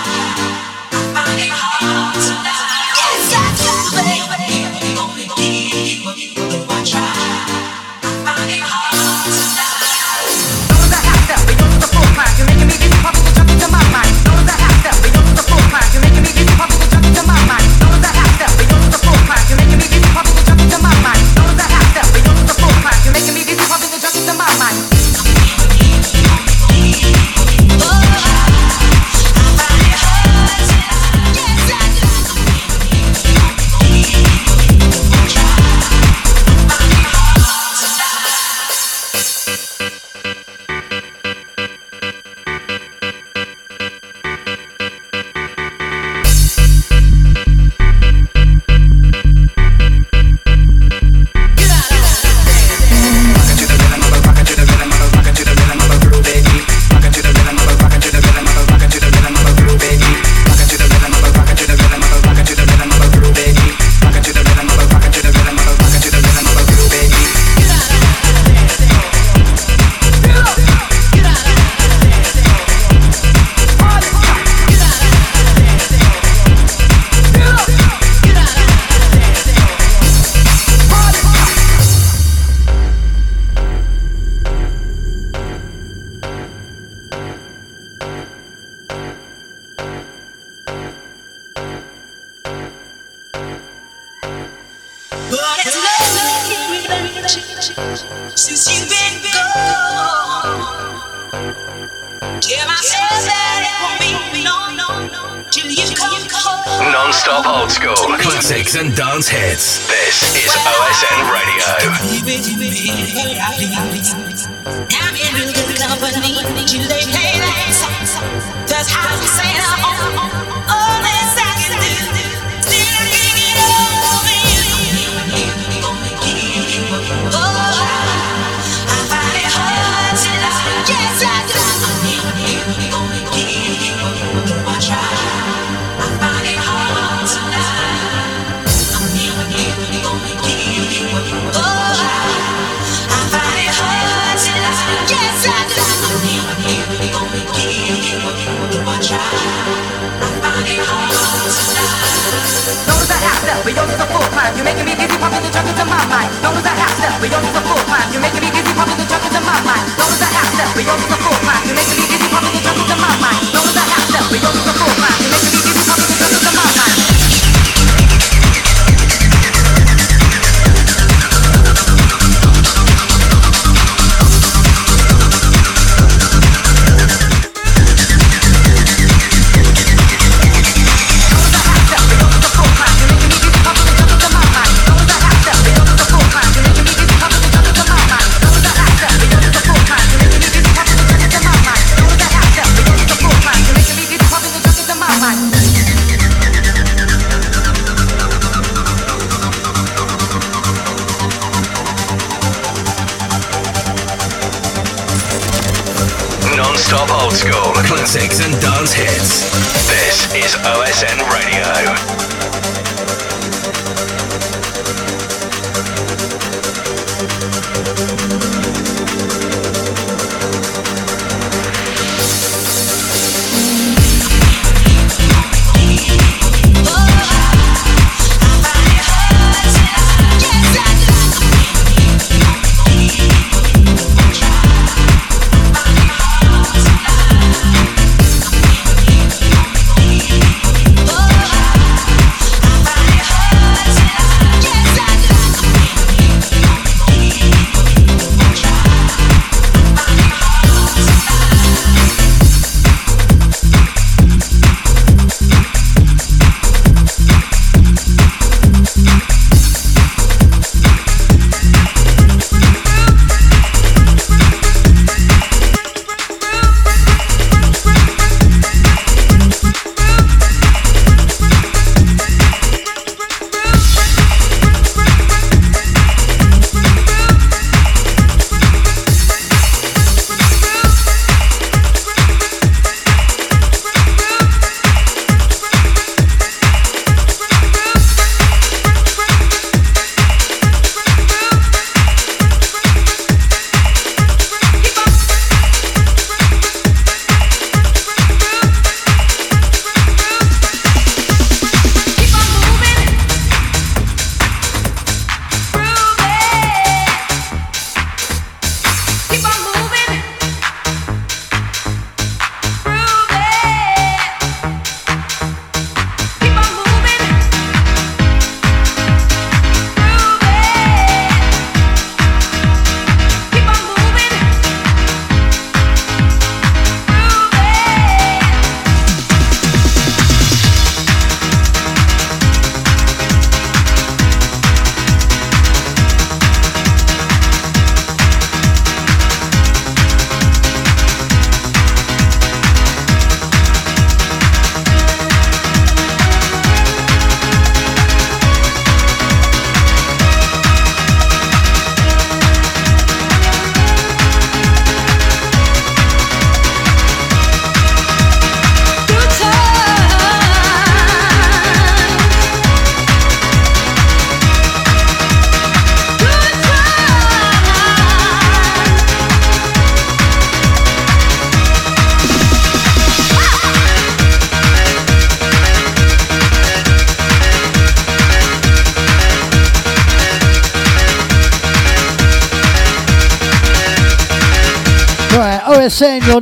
Thank 0.05 0.39
you. 0.39 0.54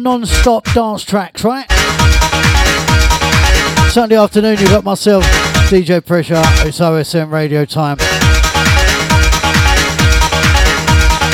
Non-stop 0.03 0.65
dance 0.73 1.05
tracks, 1.05 1.45
right? 1.45 1.71
Sunday 3.91 4.17
afternoon, 4.17 4.59
you've 4.59 4.71
got 4.71 4.83
myself, 4.85 5.23
DJ 5.71 6.05
Pressure. 6.05 6.43
It's 6.67 6.81
OSN 6.81 7.31
Radio 7.31 7.65
time. 7.65 7.99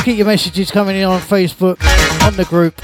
keep 0.04 0.18
your 0.18 0.26
messages 0.26 0.70
coming 0.70 0.96
in 0.96 1.04
on 1.04 1.20
Facebook, 1.20 1.78
on 2.26 2.36
the 2.36 2.44
group, 2.44 2.78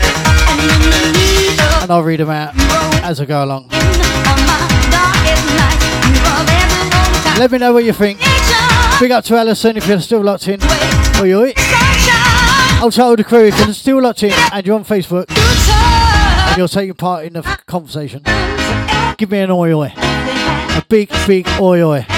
and 1.83 1.91
I'll 1.91 2.03
read 2.03 2.21
them 2.21 2.31
out 2.31 2.55
as 3.03 3.21
I 3.21 3.27
go 3.27 3.45
along. 3.45 3.69
Let 7.39 7.51
me 7.51 7.59
know 7.59 7.73
what 7.73 7.85
you 7.85 7.93
think. 7.93 8.21
Big 9.01 9.11
up 9.11 9.25
to 9.25 9.37
Alison 9.37 9.77
if 9.77 9.87
you're 9.87 10.01
still 10.01 10.23
locked 10.23 10.49
in. 10.49 10.61
Oi, 11.21 11.33
oi. 11.35 11.53
I'll 12.77 12.91
tell 12.91 13.17
the 13.17 13.25
crew 13.25 13.47
if 13.47 13.59
you're 13.59 13.73
still 13.73 14.01
locked 14.01 14.23
in 14.23 14.33
and 14.53 14.67
you're 14.67 14.77
on 14.77 14.85
Facebook 14.85 15.27
you're 16.57 16.69
taking 16.69 16.95
part 16.95 17.25
in 17.25 17.33
the 17.33 17.43
conversation. 17.67 18.23
Give 19.19 19.31
me 19.31 19.39
an 19.41 19.51
oi 19.51 19.73
oi. 19.73 19.93
A 19.97 20.85
big, 20.89 21.11
big 21.27 21.49
oi 21.61 21.83
oi. 21.83 22.14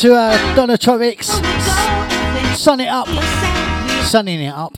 To 0.00 0.14
uh, 0.14 0.54
Donna 0.54 0.78
Tropics. 0.78 1.26
Sun 2.58 2.80
it 2.80 2.88
up. 2.88 3.06
Sunning 4.02 4.40
it 4.40 4.48
up. 4.48 4.72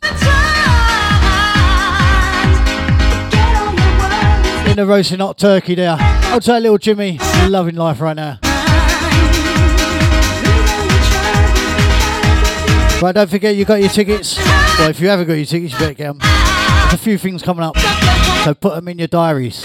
In 4.69 4.77
the 4.77 4.85
roasting 4.85 5.21
hot 5.21 5.39
turkey 5.39 5.77
there. 5.77 5.97
I'll 6.01 6.41
tell 6.41 6.59
little 6.59 6.77
Jimmy, 6.77 7.21
loving 7.47 7.77
life 7.77 8.01
right 8.01 8.17
now. 8.17 8.41
Right, 13.01 13.15
don't 13.15 13.31
forget 13.31 13.55
you 13.55 13.65
got 13.65 13.81
your 13.81 13.91
tickets. 13.91 14.37
Well, 14.77 14.91
if 14.91 14.99
you 14.99 15.09
haven't 15.09 15.29
got 15.29 15.35
your 15.35 15.47
tickets, 15.47 15.73
you 15.75 15.79
better 15.79 15.95
get 15.95 16.19
them. 16.19 16.19
There's 16.19 16.95
a 16.95 16.99
few 16.99 17.17
things 17.17 17.45
coming 17.45 17.63
up, 17.63 17.79
so 18.43 18.55
put 18.55 18.75
them 18.75 18.89
in 18.89 18.99
your 18.99 19.07
diaries. 19.07 19.63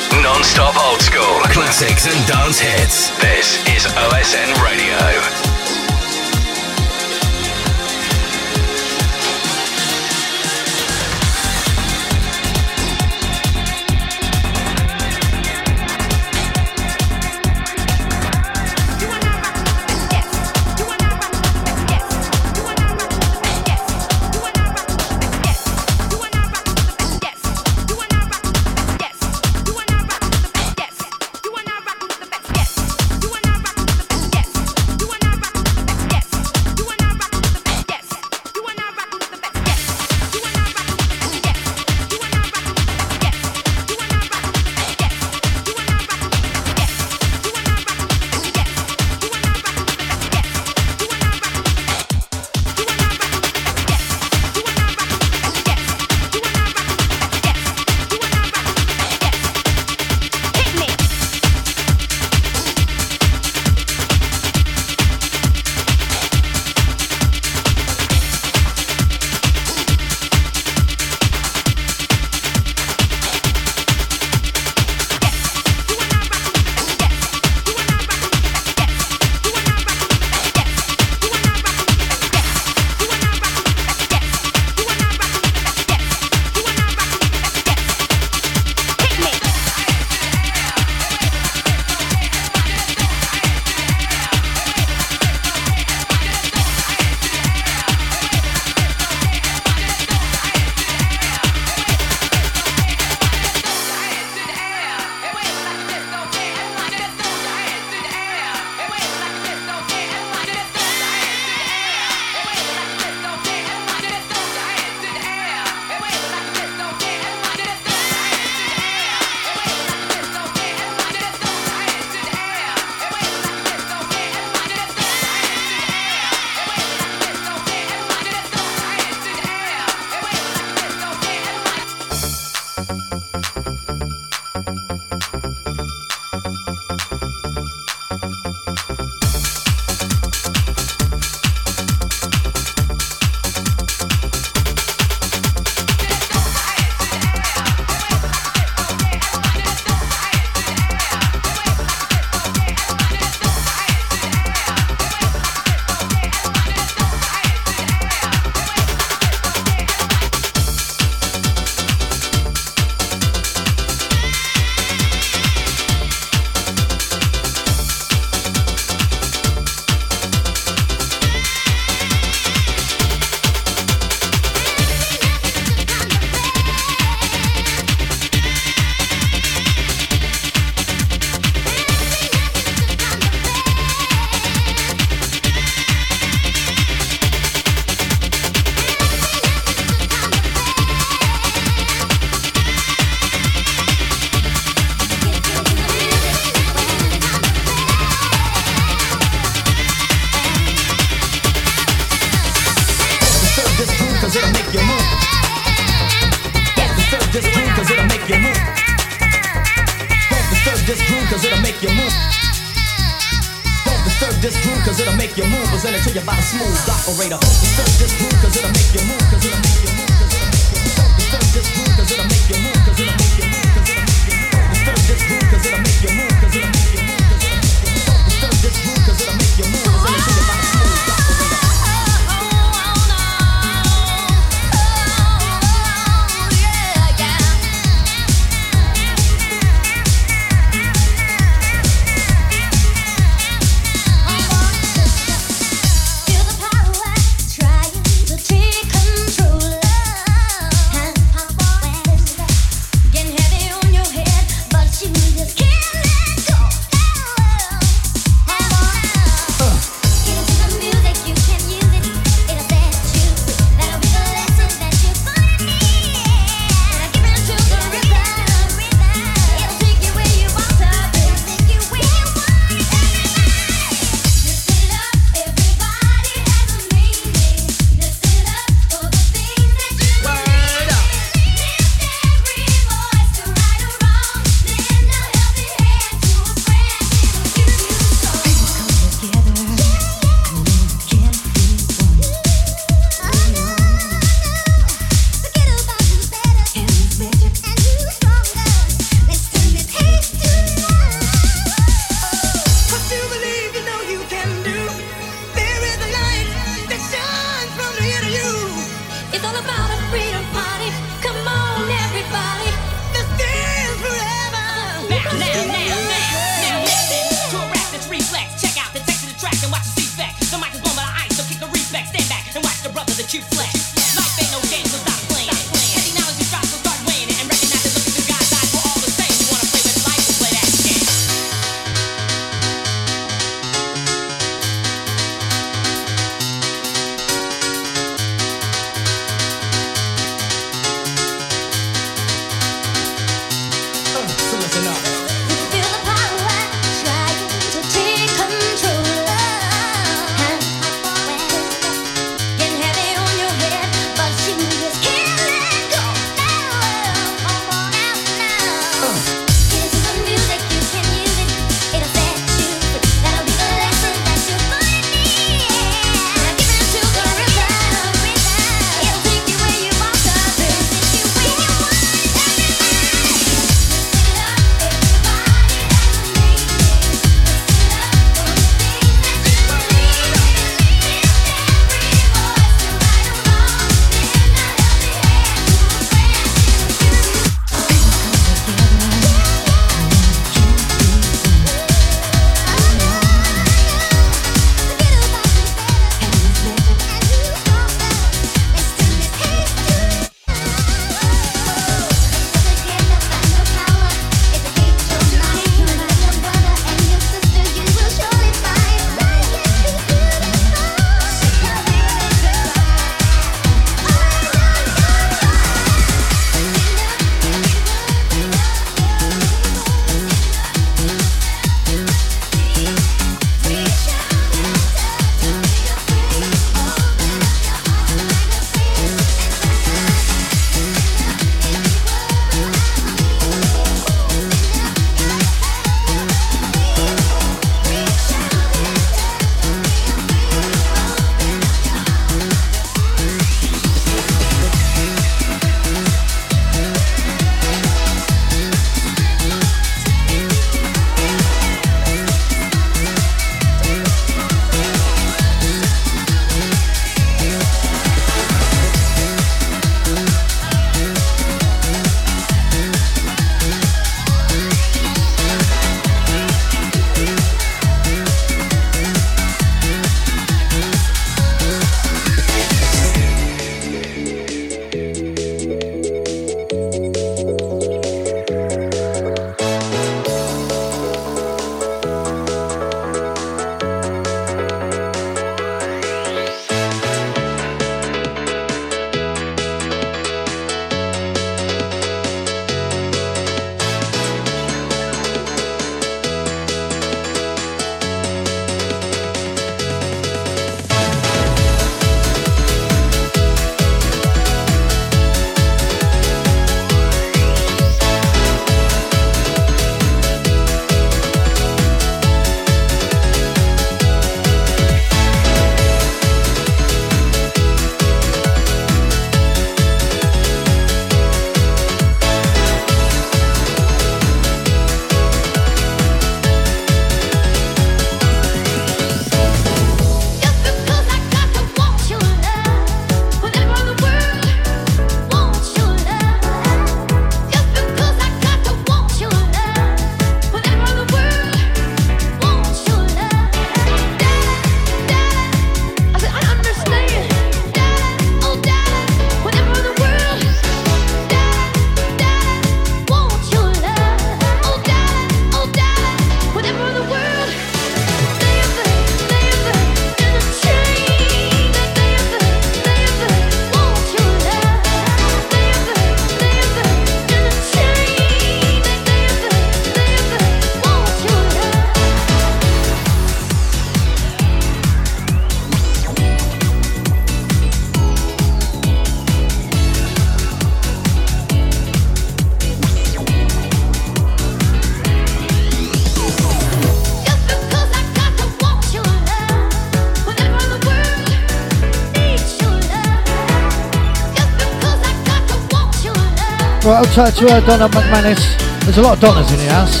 shout 597.06 597.18
out 597.18 597.34
to 597.34 597.46
uh, 597.46 597.60
Donna 597.60 597.88
McManus. 597.88 598.58
There's 598.80 598.98
a 598.98 599.02
lot 599.02 599.14
of 599.14 599.20
Donnas 599.20 599.48
in 599.52 599.58
the 599.58 599.66
house. 599.66 600.00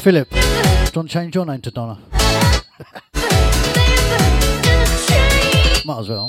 Philip, 0.00 0.28
don't 0.92 1.06
change 1.06 1.36
your 1.36 1.46
name 1.46 1.60
to 1.60 1.70
Donna. 1.70 1.96
Might 5.84 6.00
as 6.00 6.08
well. 6.08 6.28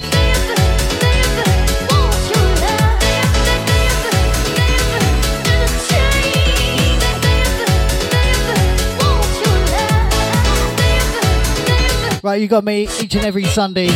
Right, 12.23 12.39
you 12.39 12.47
got 12.47 12.63
me 12.63 12.83
each 13.01 13.15
and 13.15 13.25
every 13.25 13.45
Sunday 13.45 13.89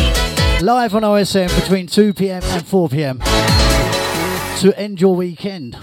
live 0.62 0.96
on 0.96 1.02
OSN 1.02 1.54
between 1.60 1.88
2 1.88 2.14
pm 2.14 2.42
and 2.44 2.66
4 2.66 2.90
pm 2.90 3.20
to 4.60 4.74
end 4.78 5.02
your 5.02 5.16
weekend. 5.16 5.78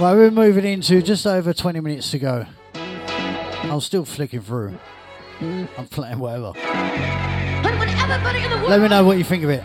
Right, 0.00 0.14
we're 0.14 0.30
moving 0.30 0.64
into 0.64 1.02
just 1.02 1.26
over 1.26 1.52
20 1.52 1.80
minutes 1.80 2.10
to 2.12 2.18
go. 2.18 2.46
I'm 2.74 3.80
still 3.80 4.04
flicking 4.04 4.40
through. 4.40 4.78
I'm 5.40 5.86
playing 5.90 6.18
whatever. 6.18 6.52
Let 8.68 8.80
me 8.80 8.88
know 8.88 9.04
what 9.04 9.18
you 9.18 9.24
think 9.24 9.44
of 9.44 9.50
it. 9.50 9.62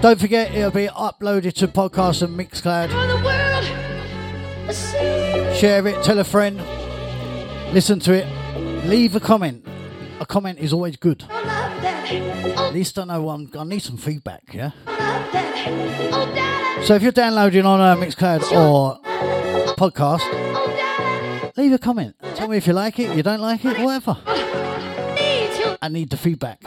Don't 0.00 0.18
forget, 0.18 0.52
it'll 0.54 0.70
be 0.70 0.88
uploaded 0.88 1.54
to 1.54 1.68
podcast 1.68 2.22
and 2.22 2.36
Mixcloud. 2.38 2.90
Share 5.56 5.86
it, 5.86 6.02
tell 6.02 6.18
a 6.18 6.24
friend, 6.24 6.60
listen 7.72 7.98
to 8.00 8.12
it, 8.12 8.26
leave 8.86 9.16
a 9.16 9.20
comment. 9.20 9.66
A 10.20 10.26
comment 10.26 10.58
is 10.58 10.72
always 10.72 10.96
good. 10.96 11.24
At 11.30 12.72
least 12.72 12.98
I 12.98 13.04
know 13.04 13.30
I'm, 13.30 13.50
I 13.58 13.64
need 13.64 13.82
some 13.82 13.96
feedback, 13.96 14.42
yeah? 14.52 14.70
So 16.84 16.94
if 16.94 17.02
you're 17.02 17.12
downloading 17.12 17.64
on 17.64 17.80
uh, 17.80 17.96
Mixcloud 17.96 18.42
or 18.52 18.98
podcast, 19.76 20.22
leave 21.56 21.72
a 21.72 21.78
comment. 21.78 22.14
Tell 22.34 22.48
me 22.48 22.56
if 22.56 22.66
you 22.66 22.72
like 22.72 22.98
it, 22.98 23.16
you 23.16 23.22
don't 23.22 23.40
like 23.40 23.64
it, 23.64 23.78
whatever. 23.78 24.16
I 25.84 25.88
need 25.90 26.10
the 26.10 26.16
feedback. 26.16 26.60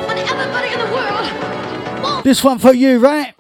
This 2.24 2.44
one 2.44 2.60
for 2.60 2.74
you, 2.74 3.00
right? 3.00 3.34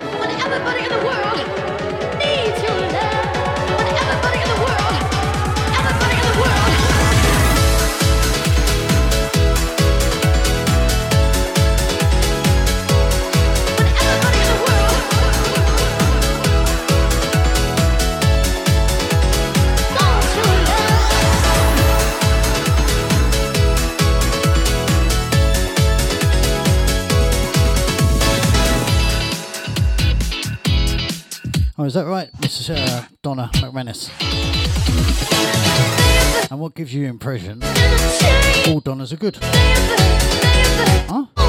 Oh, 31.86 31.88
is 31.88 31.94
that 31.94 32.08
right, 32.08 32.32
Mrs. 32.38 32.76
Uh, 32.76 33.06
Donna 33.22 33.52
McManus? 33.54 34.10
And 36.50 36.60
what 36.60 36.74
gives 36.74 36.92
you 36.92 37.06
impression? 37.06 37.62
All 38.68 38.80
Donnas 38.80 39.14
are 39.14 39.18
good. 39.18 39.38
Huh? 41.08 41.45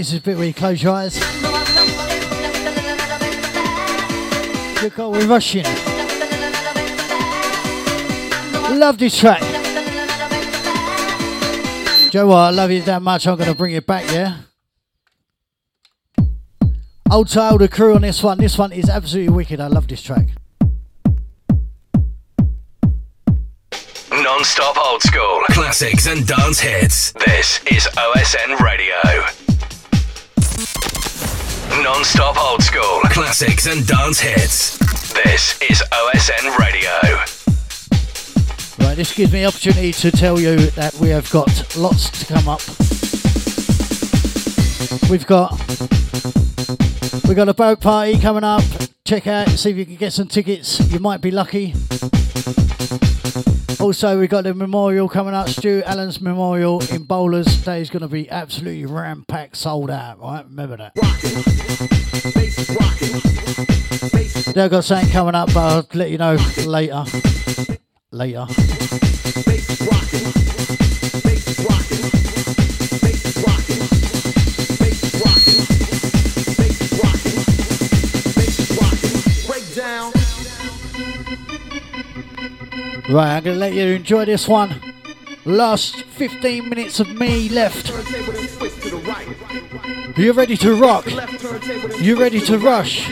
This 0.00 0.14
is 0.14 0.18
a 0.18 0.22
bit 0.22 0.38
where 0.38 0.46
you 0.46 0.54
close 0.54 0.82
your 0.82 0.94
eyes. 0.94 1.14
Look 4.82 4.94
how 4.94 5.10
we're 5.10 5.26
rushing. 5.26 5.64
Love 8.78 8.96
this 8.96 9.18
track. 9.18 9.42
Joe, 12.10 12.28
what? 12.28 12.36
I 12.38 12.50
love 12.50 12.70
you 12.70 12.80
that 12.80 13.02
much. 13.02 13.26
I'm 13.26 13.36
going 13.36 13.50
to 13.50 13.54
bring 13.54 13.74
it 13.74 13.86
back, 13.86 14.10
yeah? 14.10 14.38
Old 17.10 17.28
to 17.28 17.56
the 17.58 17.68
crew 17.70 17.94
on 17.94 18.00
this 18.00 18.22
one. 18.22 18.38
This 18.38 18.56
one 18.56 18.72
is 18.72 18.88
absolutely 18.88 19.34
wicked. 19.34 19.60
I 19.60 19.66
love 19.66 19.86
this 19.86 20.00
track. 20.00 20.28
Non-stop 24.10 24.78
old 24.78 25.02
school 25.02 25.42
classics 25.50 26.06
and 26.06 26.26
dance 26.26 26.58
hits. 26.58 27.12
This 27.12 27.60
is 27.66 27.86
OSN 27.98 28.60
Radio. 28.60 29.39
Non-stop 31.82 32.36
old 32.36 32.62
school 32.62 33.00
classics 33.04 33.66
and 33.66 33.86
dance 33.86 34.20
hits. 34.20 34.76
This 35.14 35.58
is 35.62 35.82
OSN 35.90 36.58
Radio. 36.58 36.90
Right, 38.86 38.94
this 38.94 39.14
gives 39.14 39.32
me 39.32 39.40
the 39.40 39.46
opportunity 39.46 39.92
to 39.92 40.10
tell 40.10 40.38
you 40.38 40.56
that 40.72 40.94
we 40.96 41.08
have 41.08 41.30
got 41.30 41.76
lots 41.78 42.10
to 42.10 42.26
come 42.26 42.48
up. 42.48 42.60
We've 45.10 45.26
got 45.26 45.52
we've 47.26 47.36
got 47.36 47.48
a 47.48 47.54
boat 47.54 47.80
party 47.80 48.18
coming 48.18 48.44
up. 48.44 48.62
Check 49.06 49.26
out, 49.26 49.48
see 49.48 49.70
if 49.70 49.76
you 49.78 49.86
can 49.86 49.96
get 49.96 50.12
some 50.12 50.28
tickets. 50.28 50.80
You 50.92 50.98
might 50.98 51.22
be 51.22 51.30
lucky. 51.30 51.74
Also, 53.90 54.20
we 54.20 54.28
got 54.28 54.44
the 54.44 54.52
memorial 54.52 55.08
coming 55.08 55.32
up. 55.32 55.48
Stu 55.48 55.82
Allen's 55.86 56.20
memorial 56.20 56.82
in 56.90 57.04
Bowlers. 57.04 57.66
Is 57.66 57.88
going 57.88 58.02
to 58.02 58.08
be 58.08 58.28
absolutely 58.28 58.84
ram 58.84 59.24
packed, 59.26 59.56
sold 59.56 59.90
out. 59.90 60.20
Right, 60.20 60.44
remember 60.44 60.76
that. 60.76 60.94
They've 64.54 64.70
got 64.70 64.84
something 64.84 65.10
coming 65.10 65.34
up, 65.34 65.48
but 65.54 65.56
I'll 65.56 65.88
let 65.94 66.10
you 66.10 66.18
know 66.18 66.36
later. 66.66 67.04
Later. 68.10 68.46
Right, 83.10 83.38
I'm 83.38 83.42
going 83.42 83.56
to 83.56 83.60
let 83.60 83.74
you 83.74 83.82
enjoy 83.86 84.24
this 84.24 84.46
one. 84.46 84.80
Last 85.44 86.04
15 86.04 86.68
minutes 86.68 87.00
of 87.00 87.08
me 87.12 87.48
left. 87.48 87.88
You 90.16 90.32
ready 90.32 90.56
to 90.58 90.76
rock? 90.76 91.06
You 92.00 92.20
ready 92.20 92.38
to 92.42 92.56
rush? 92.58 93.08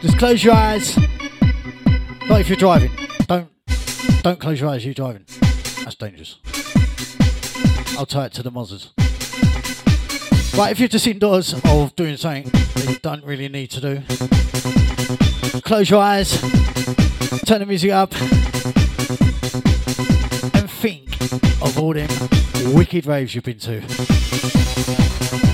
Just 0.00 0.18
close 0.18 0.42
your 0.42 0.54
eyes. 0.54 0.96
Not 2.26 2.40
if 2.40 2.48
you're 2.48 2.56
driving. 2.56 2.92
Don't 3.26 3.50
don't 4.22 4.40
close 4.40 4.62
your 4.62 4.70
eyes. 4.70 4.78
If 4.78 4.84
you're 4.86 4.94
driving. 4.94 5.26
That's 5.84 5.96
dangerous. 5.96 6.38
I'll 7.98 8.06
tie 8.06 8.26
it 8.26 8.32
to 8.32 8.42
the 8.42 8.50
mozzers. 8.50 8.92
Right, 10.56 10.72
if 10.72 10.78
you're 10.78 10.88
just 10.88 11.06
indoors 11.06 11.54
or 11.70 11.90
doing 11.96 12.16
something 12.16 12.44
that 12.44 12.86
you 12.88 12.96
don't 12.96 13.24
really 13.24 13.48
need 13.48 13.70
to 13.70 13.80
do, 13.80 14.02
close 15.62 15.88
your 15.88 16.00
eyes, 16.00 16.38
turn 17.46 17.60
the 17.60 17.66
music 17.66 17.92
up, 17.92 18.12
and 20.54 20.70
think 20.70 21.20
of 21.62 21.78
all 21.78 21.94
them 21.94 22.10
wicked 22.74 23.06
raves 23.06 23.34
you've 23.34 23.44
been 23.44 23.58
to. 23.58 25.49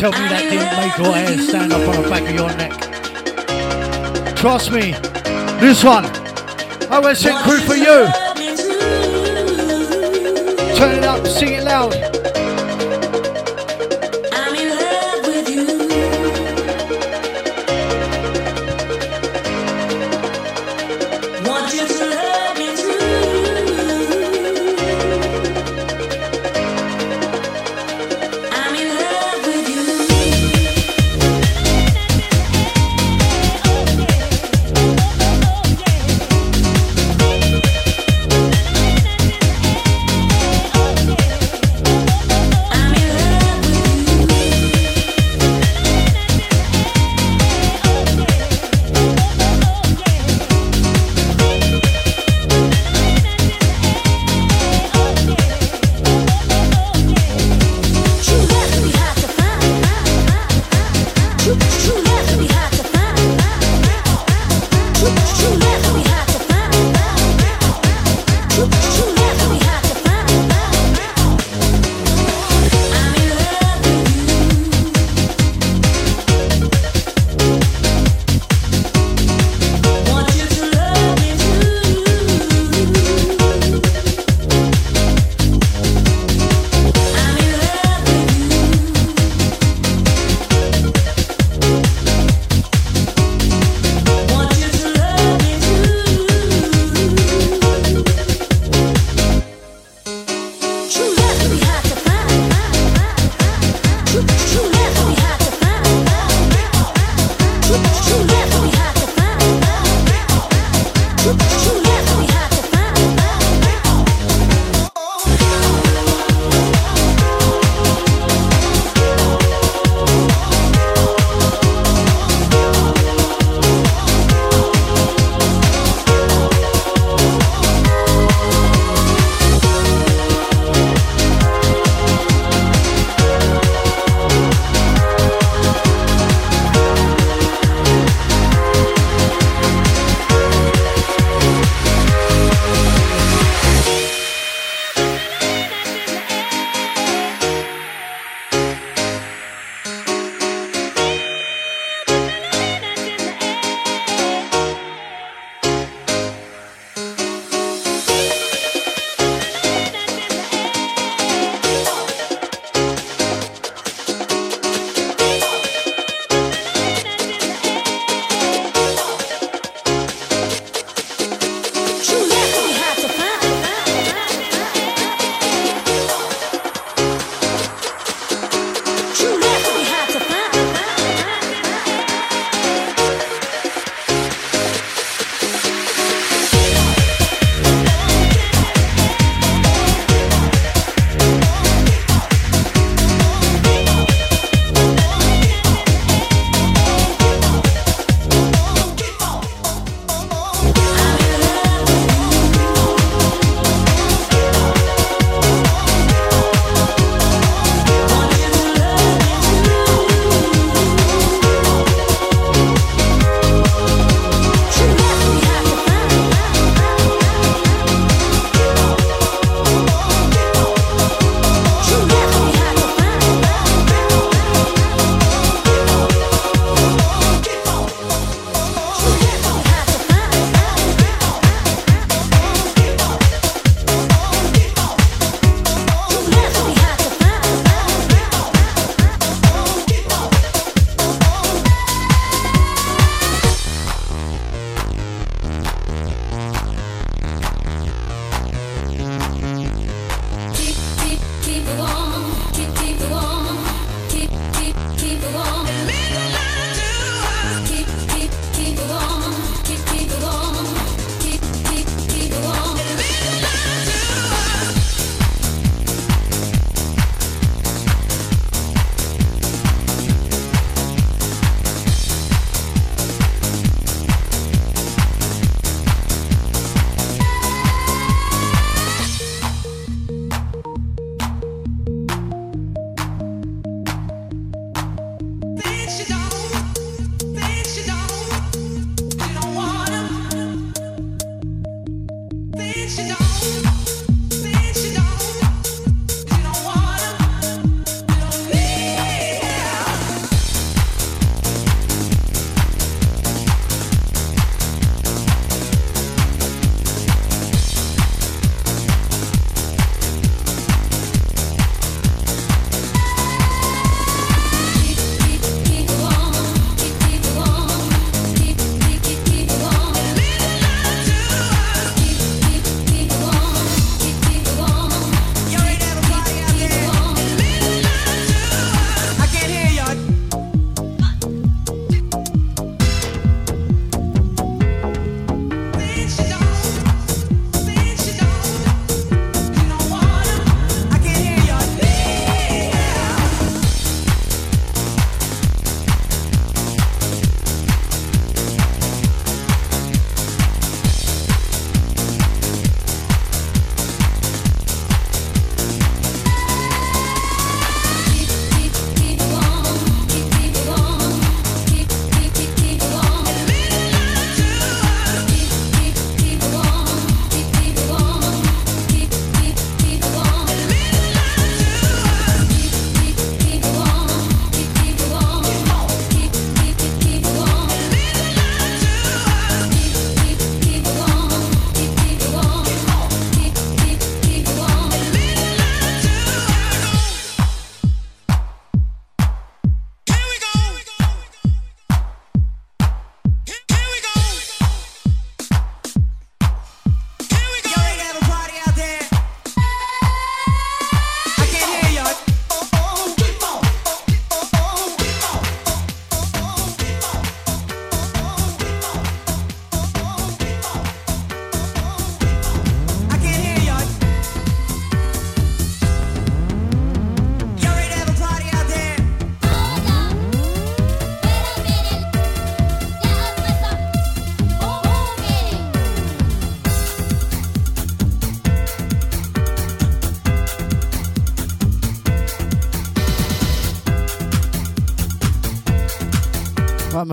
Tell 0.00 0.12
me 0.12 0.28
that 0.30 0.48
didn't 0.48 0.76
make 0.78 0.96
your 0.96 1.14
hair 1.14 1.38
stand 1.46 1.72
up 1.74 1.86
on 1.86 2.02
the 2.02 2.08
back 2.08 2.22
of 2.22 2.34
your 2.34 2.48
neck. 2.56 2.72
Trust 4.34 4.72
me, 4.72 4.92
this 5.60 5.84
one, 5.84 6.06
I 6.90 7.00
went 7.04 7.18
OSN 7.18 7.42
crew 7.42 7.60
for 7.60 7.74
you. 7.74 8.08
Turn 10.78 10.96
it 10.96 11.04
up, 11.04 11.26
sing 11.26 11.52
it 11.52 11.64
loud. 11.64 12.29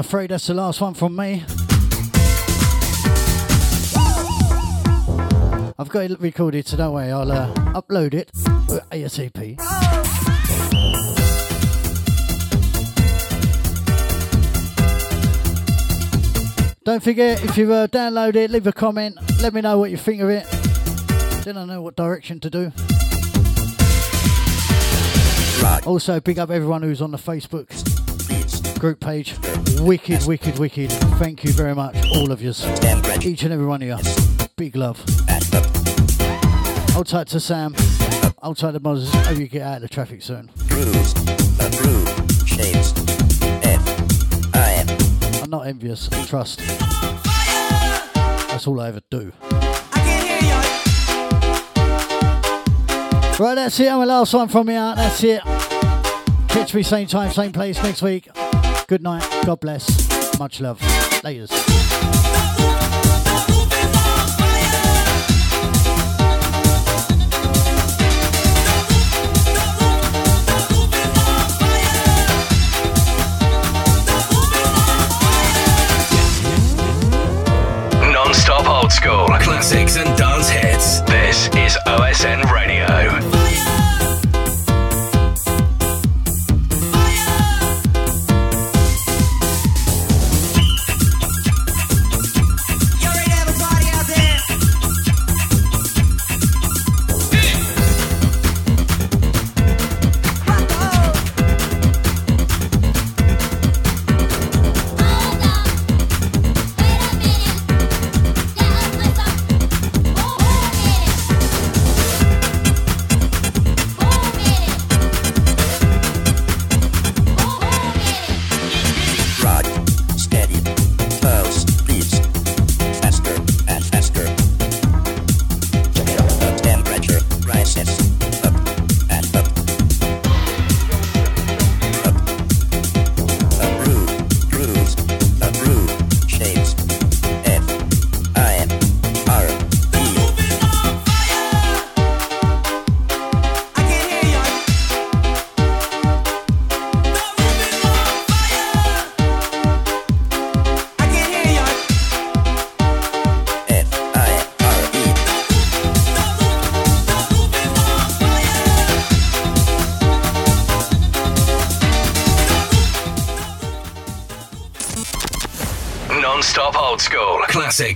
Afraid 0.07 0.29
that's 0.29 0.47
the 0.47 0.53
last 0.53 0.79
one 0.79 0.93
from 0.93 1.13
me. 1.17 1.43
I've 5.77 5.89
got 5.89 6.09
it 6.09 6.21
recorded, 6.21 6.65
so 6.65 6.77
don't 6.77 6.93
worry, 6.93 7.11
I'll 7.11 7.29
uh, 7.29 7.53
upload 7.73 8.13
it 8.13 8.31
ASAP. 8.89 9.57
Don't 16.85 17.03
forget, 17.03 17.43
if 17.43 17.57
you 17.57 17.73
uh, 17.73 17.87
download 17.87 18.37
it, 18.37 18.49
leave 18.49 18.65
a 18.65 18.71
comment, 18.71 19.17
let 19.41 19.53
me 19.53 19.59
know 19.59 19.77
what 19.77 19.91
you 19.91 19.97
think 19.97 20.21
of 20.21 20.29
it. 20.29 20.45
Then 21.43 21.57
I 21.57 21.65
know 21.65 21.81
what 21.81 21.97
direction 21.97 22.39
to 22.39 22.49
do. 22.49 22.71
Also, 25.85 26.21
big 26.21 26.39
up 26.39 26.49
everyone 26.49 26.81
who's 26.81 27.01
on 27.01 27.11
the 27.11 27.17
Facebook 27.17 27.86
group 28.79 28.99
page. 28.99 29.35
Wicked, 29.79 30.25
wicked, 30.25 30.59
wicked. 30.59 30.91
Thank 31.19 31.43
you 31.43 31.51
very 31.51 31.73
much, 31.73 31.95
all 32.15 32.31
of 32.31 32.41
you. 32.41 32.49
Each 33.21 33.43
and 33.43 33.53
every 33.53 33.65
one 33.65 33.81
of 33.81 33.87
you. 33.87 34.47
Big 34.55 34.75
love. 34.75 35.03
Hold 36.91 37.07
tight 37.07 37.27
to 37.27 37.39
Sam. 37.39 37.75
Hold 38.39 38.57
tight 38.57 38.71
to 38.71 38.79
Moses. 38.79 39.13
Hope 39.25 39.37
you 39.37 39.47
get 39.47 39.61
out 39.61 39.77
of 39.77 39.81
the 39.83 39.89
traffic 39.89 40.21
soon. 40.21 40.49
I'm 45.43 45.49
not 45.49 45.67
envious, 45.67 46.09
I 46.11 46.25
trust. 46.25 46.59
That's 48.49 48.67
all 48.67 48.79
I 48.79 48.89
ever 48.89 49.01
do. 49.09 49.31
Right, 53.39 53.53
that's 53.53 53.79
it. 53.79 53.91
I'm 53.91 53.99
the 53.99 54.05
last 54.07 54.33
one 54.33 54.47
from 54.47 54.67
me 54.67 54.75
out. 54.75 54.95
That's 54.95 55.23
it. 55.23 55.41
Catch 56.47 56.73
me 56.73 56.81
same 56.81 57.07
time, 57.07 57.31
same 57.31 57.51
place 57.51 57.81
next 57.83 58.01
week. 58.01 58.27
Good 58.87 59.03
night. 59.03 59.21
God 59.45 59.59
bless. 59.59 60.39
Much 60.39 60.61
love. 60.61 60.79
Laters. 61.21 61.51
Non-stop 78.13 78.69
old 78.69 78.93
school 78.93 79.27
classics 79.41 79.97
and 79.97 80.17
dance 80.17 80.47
hits. 80.47 81.01
This 81.01 81.47
is 81.57 81.77
OSN 81.85 82.49
Radio. 82.49 83.46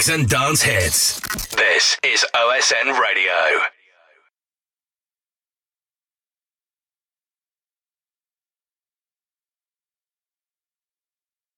And 0.09 0.27
dance 0.27 0.61
hits. 0.61 1.19
This 1.49 1.97
is 2.03 2.25
OSN 2.33 2.99
Radio. 2.99 3.70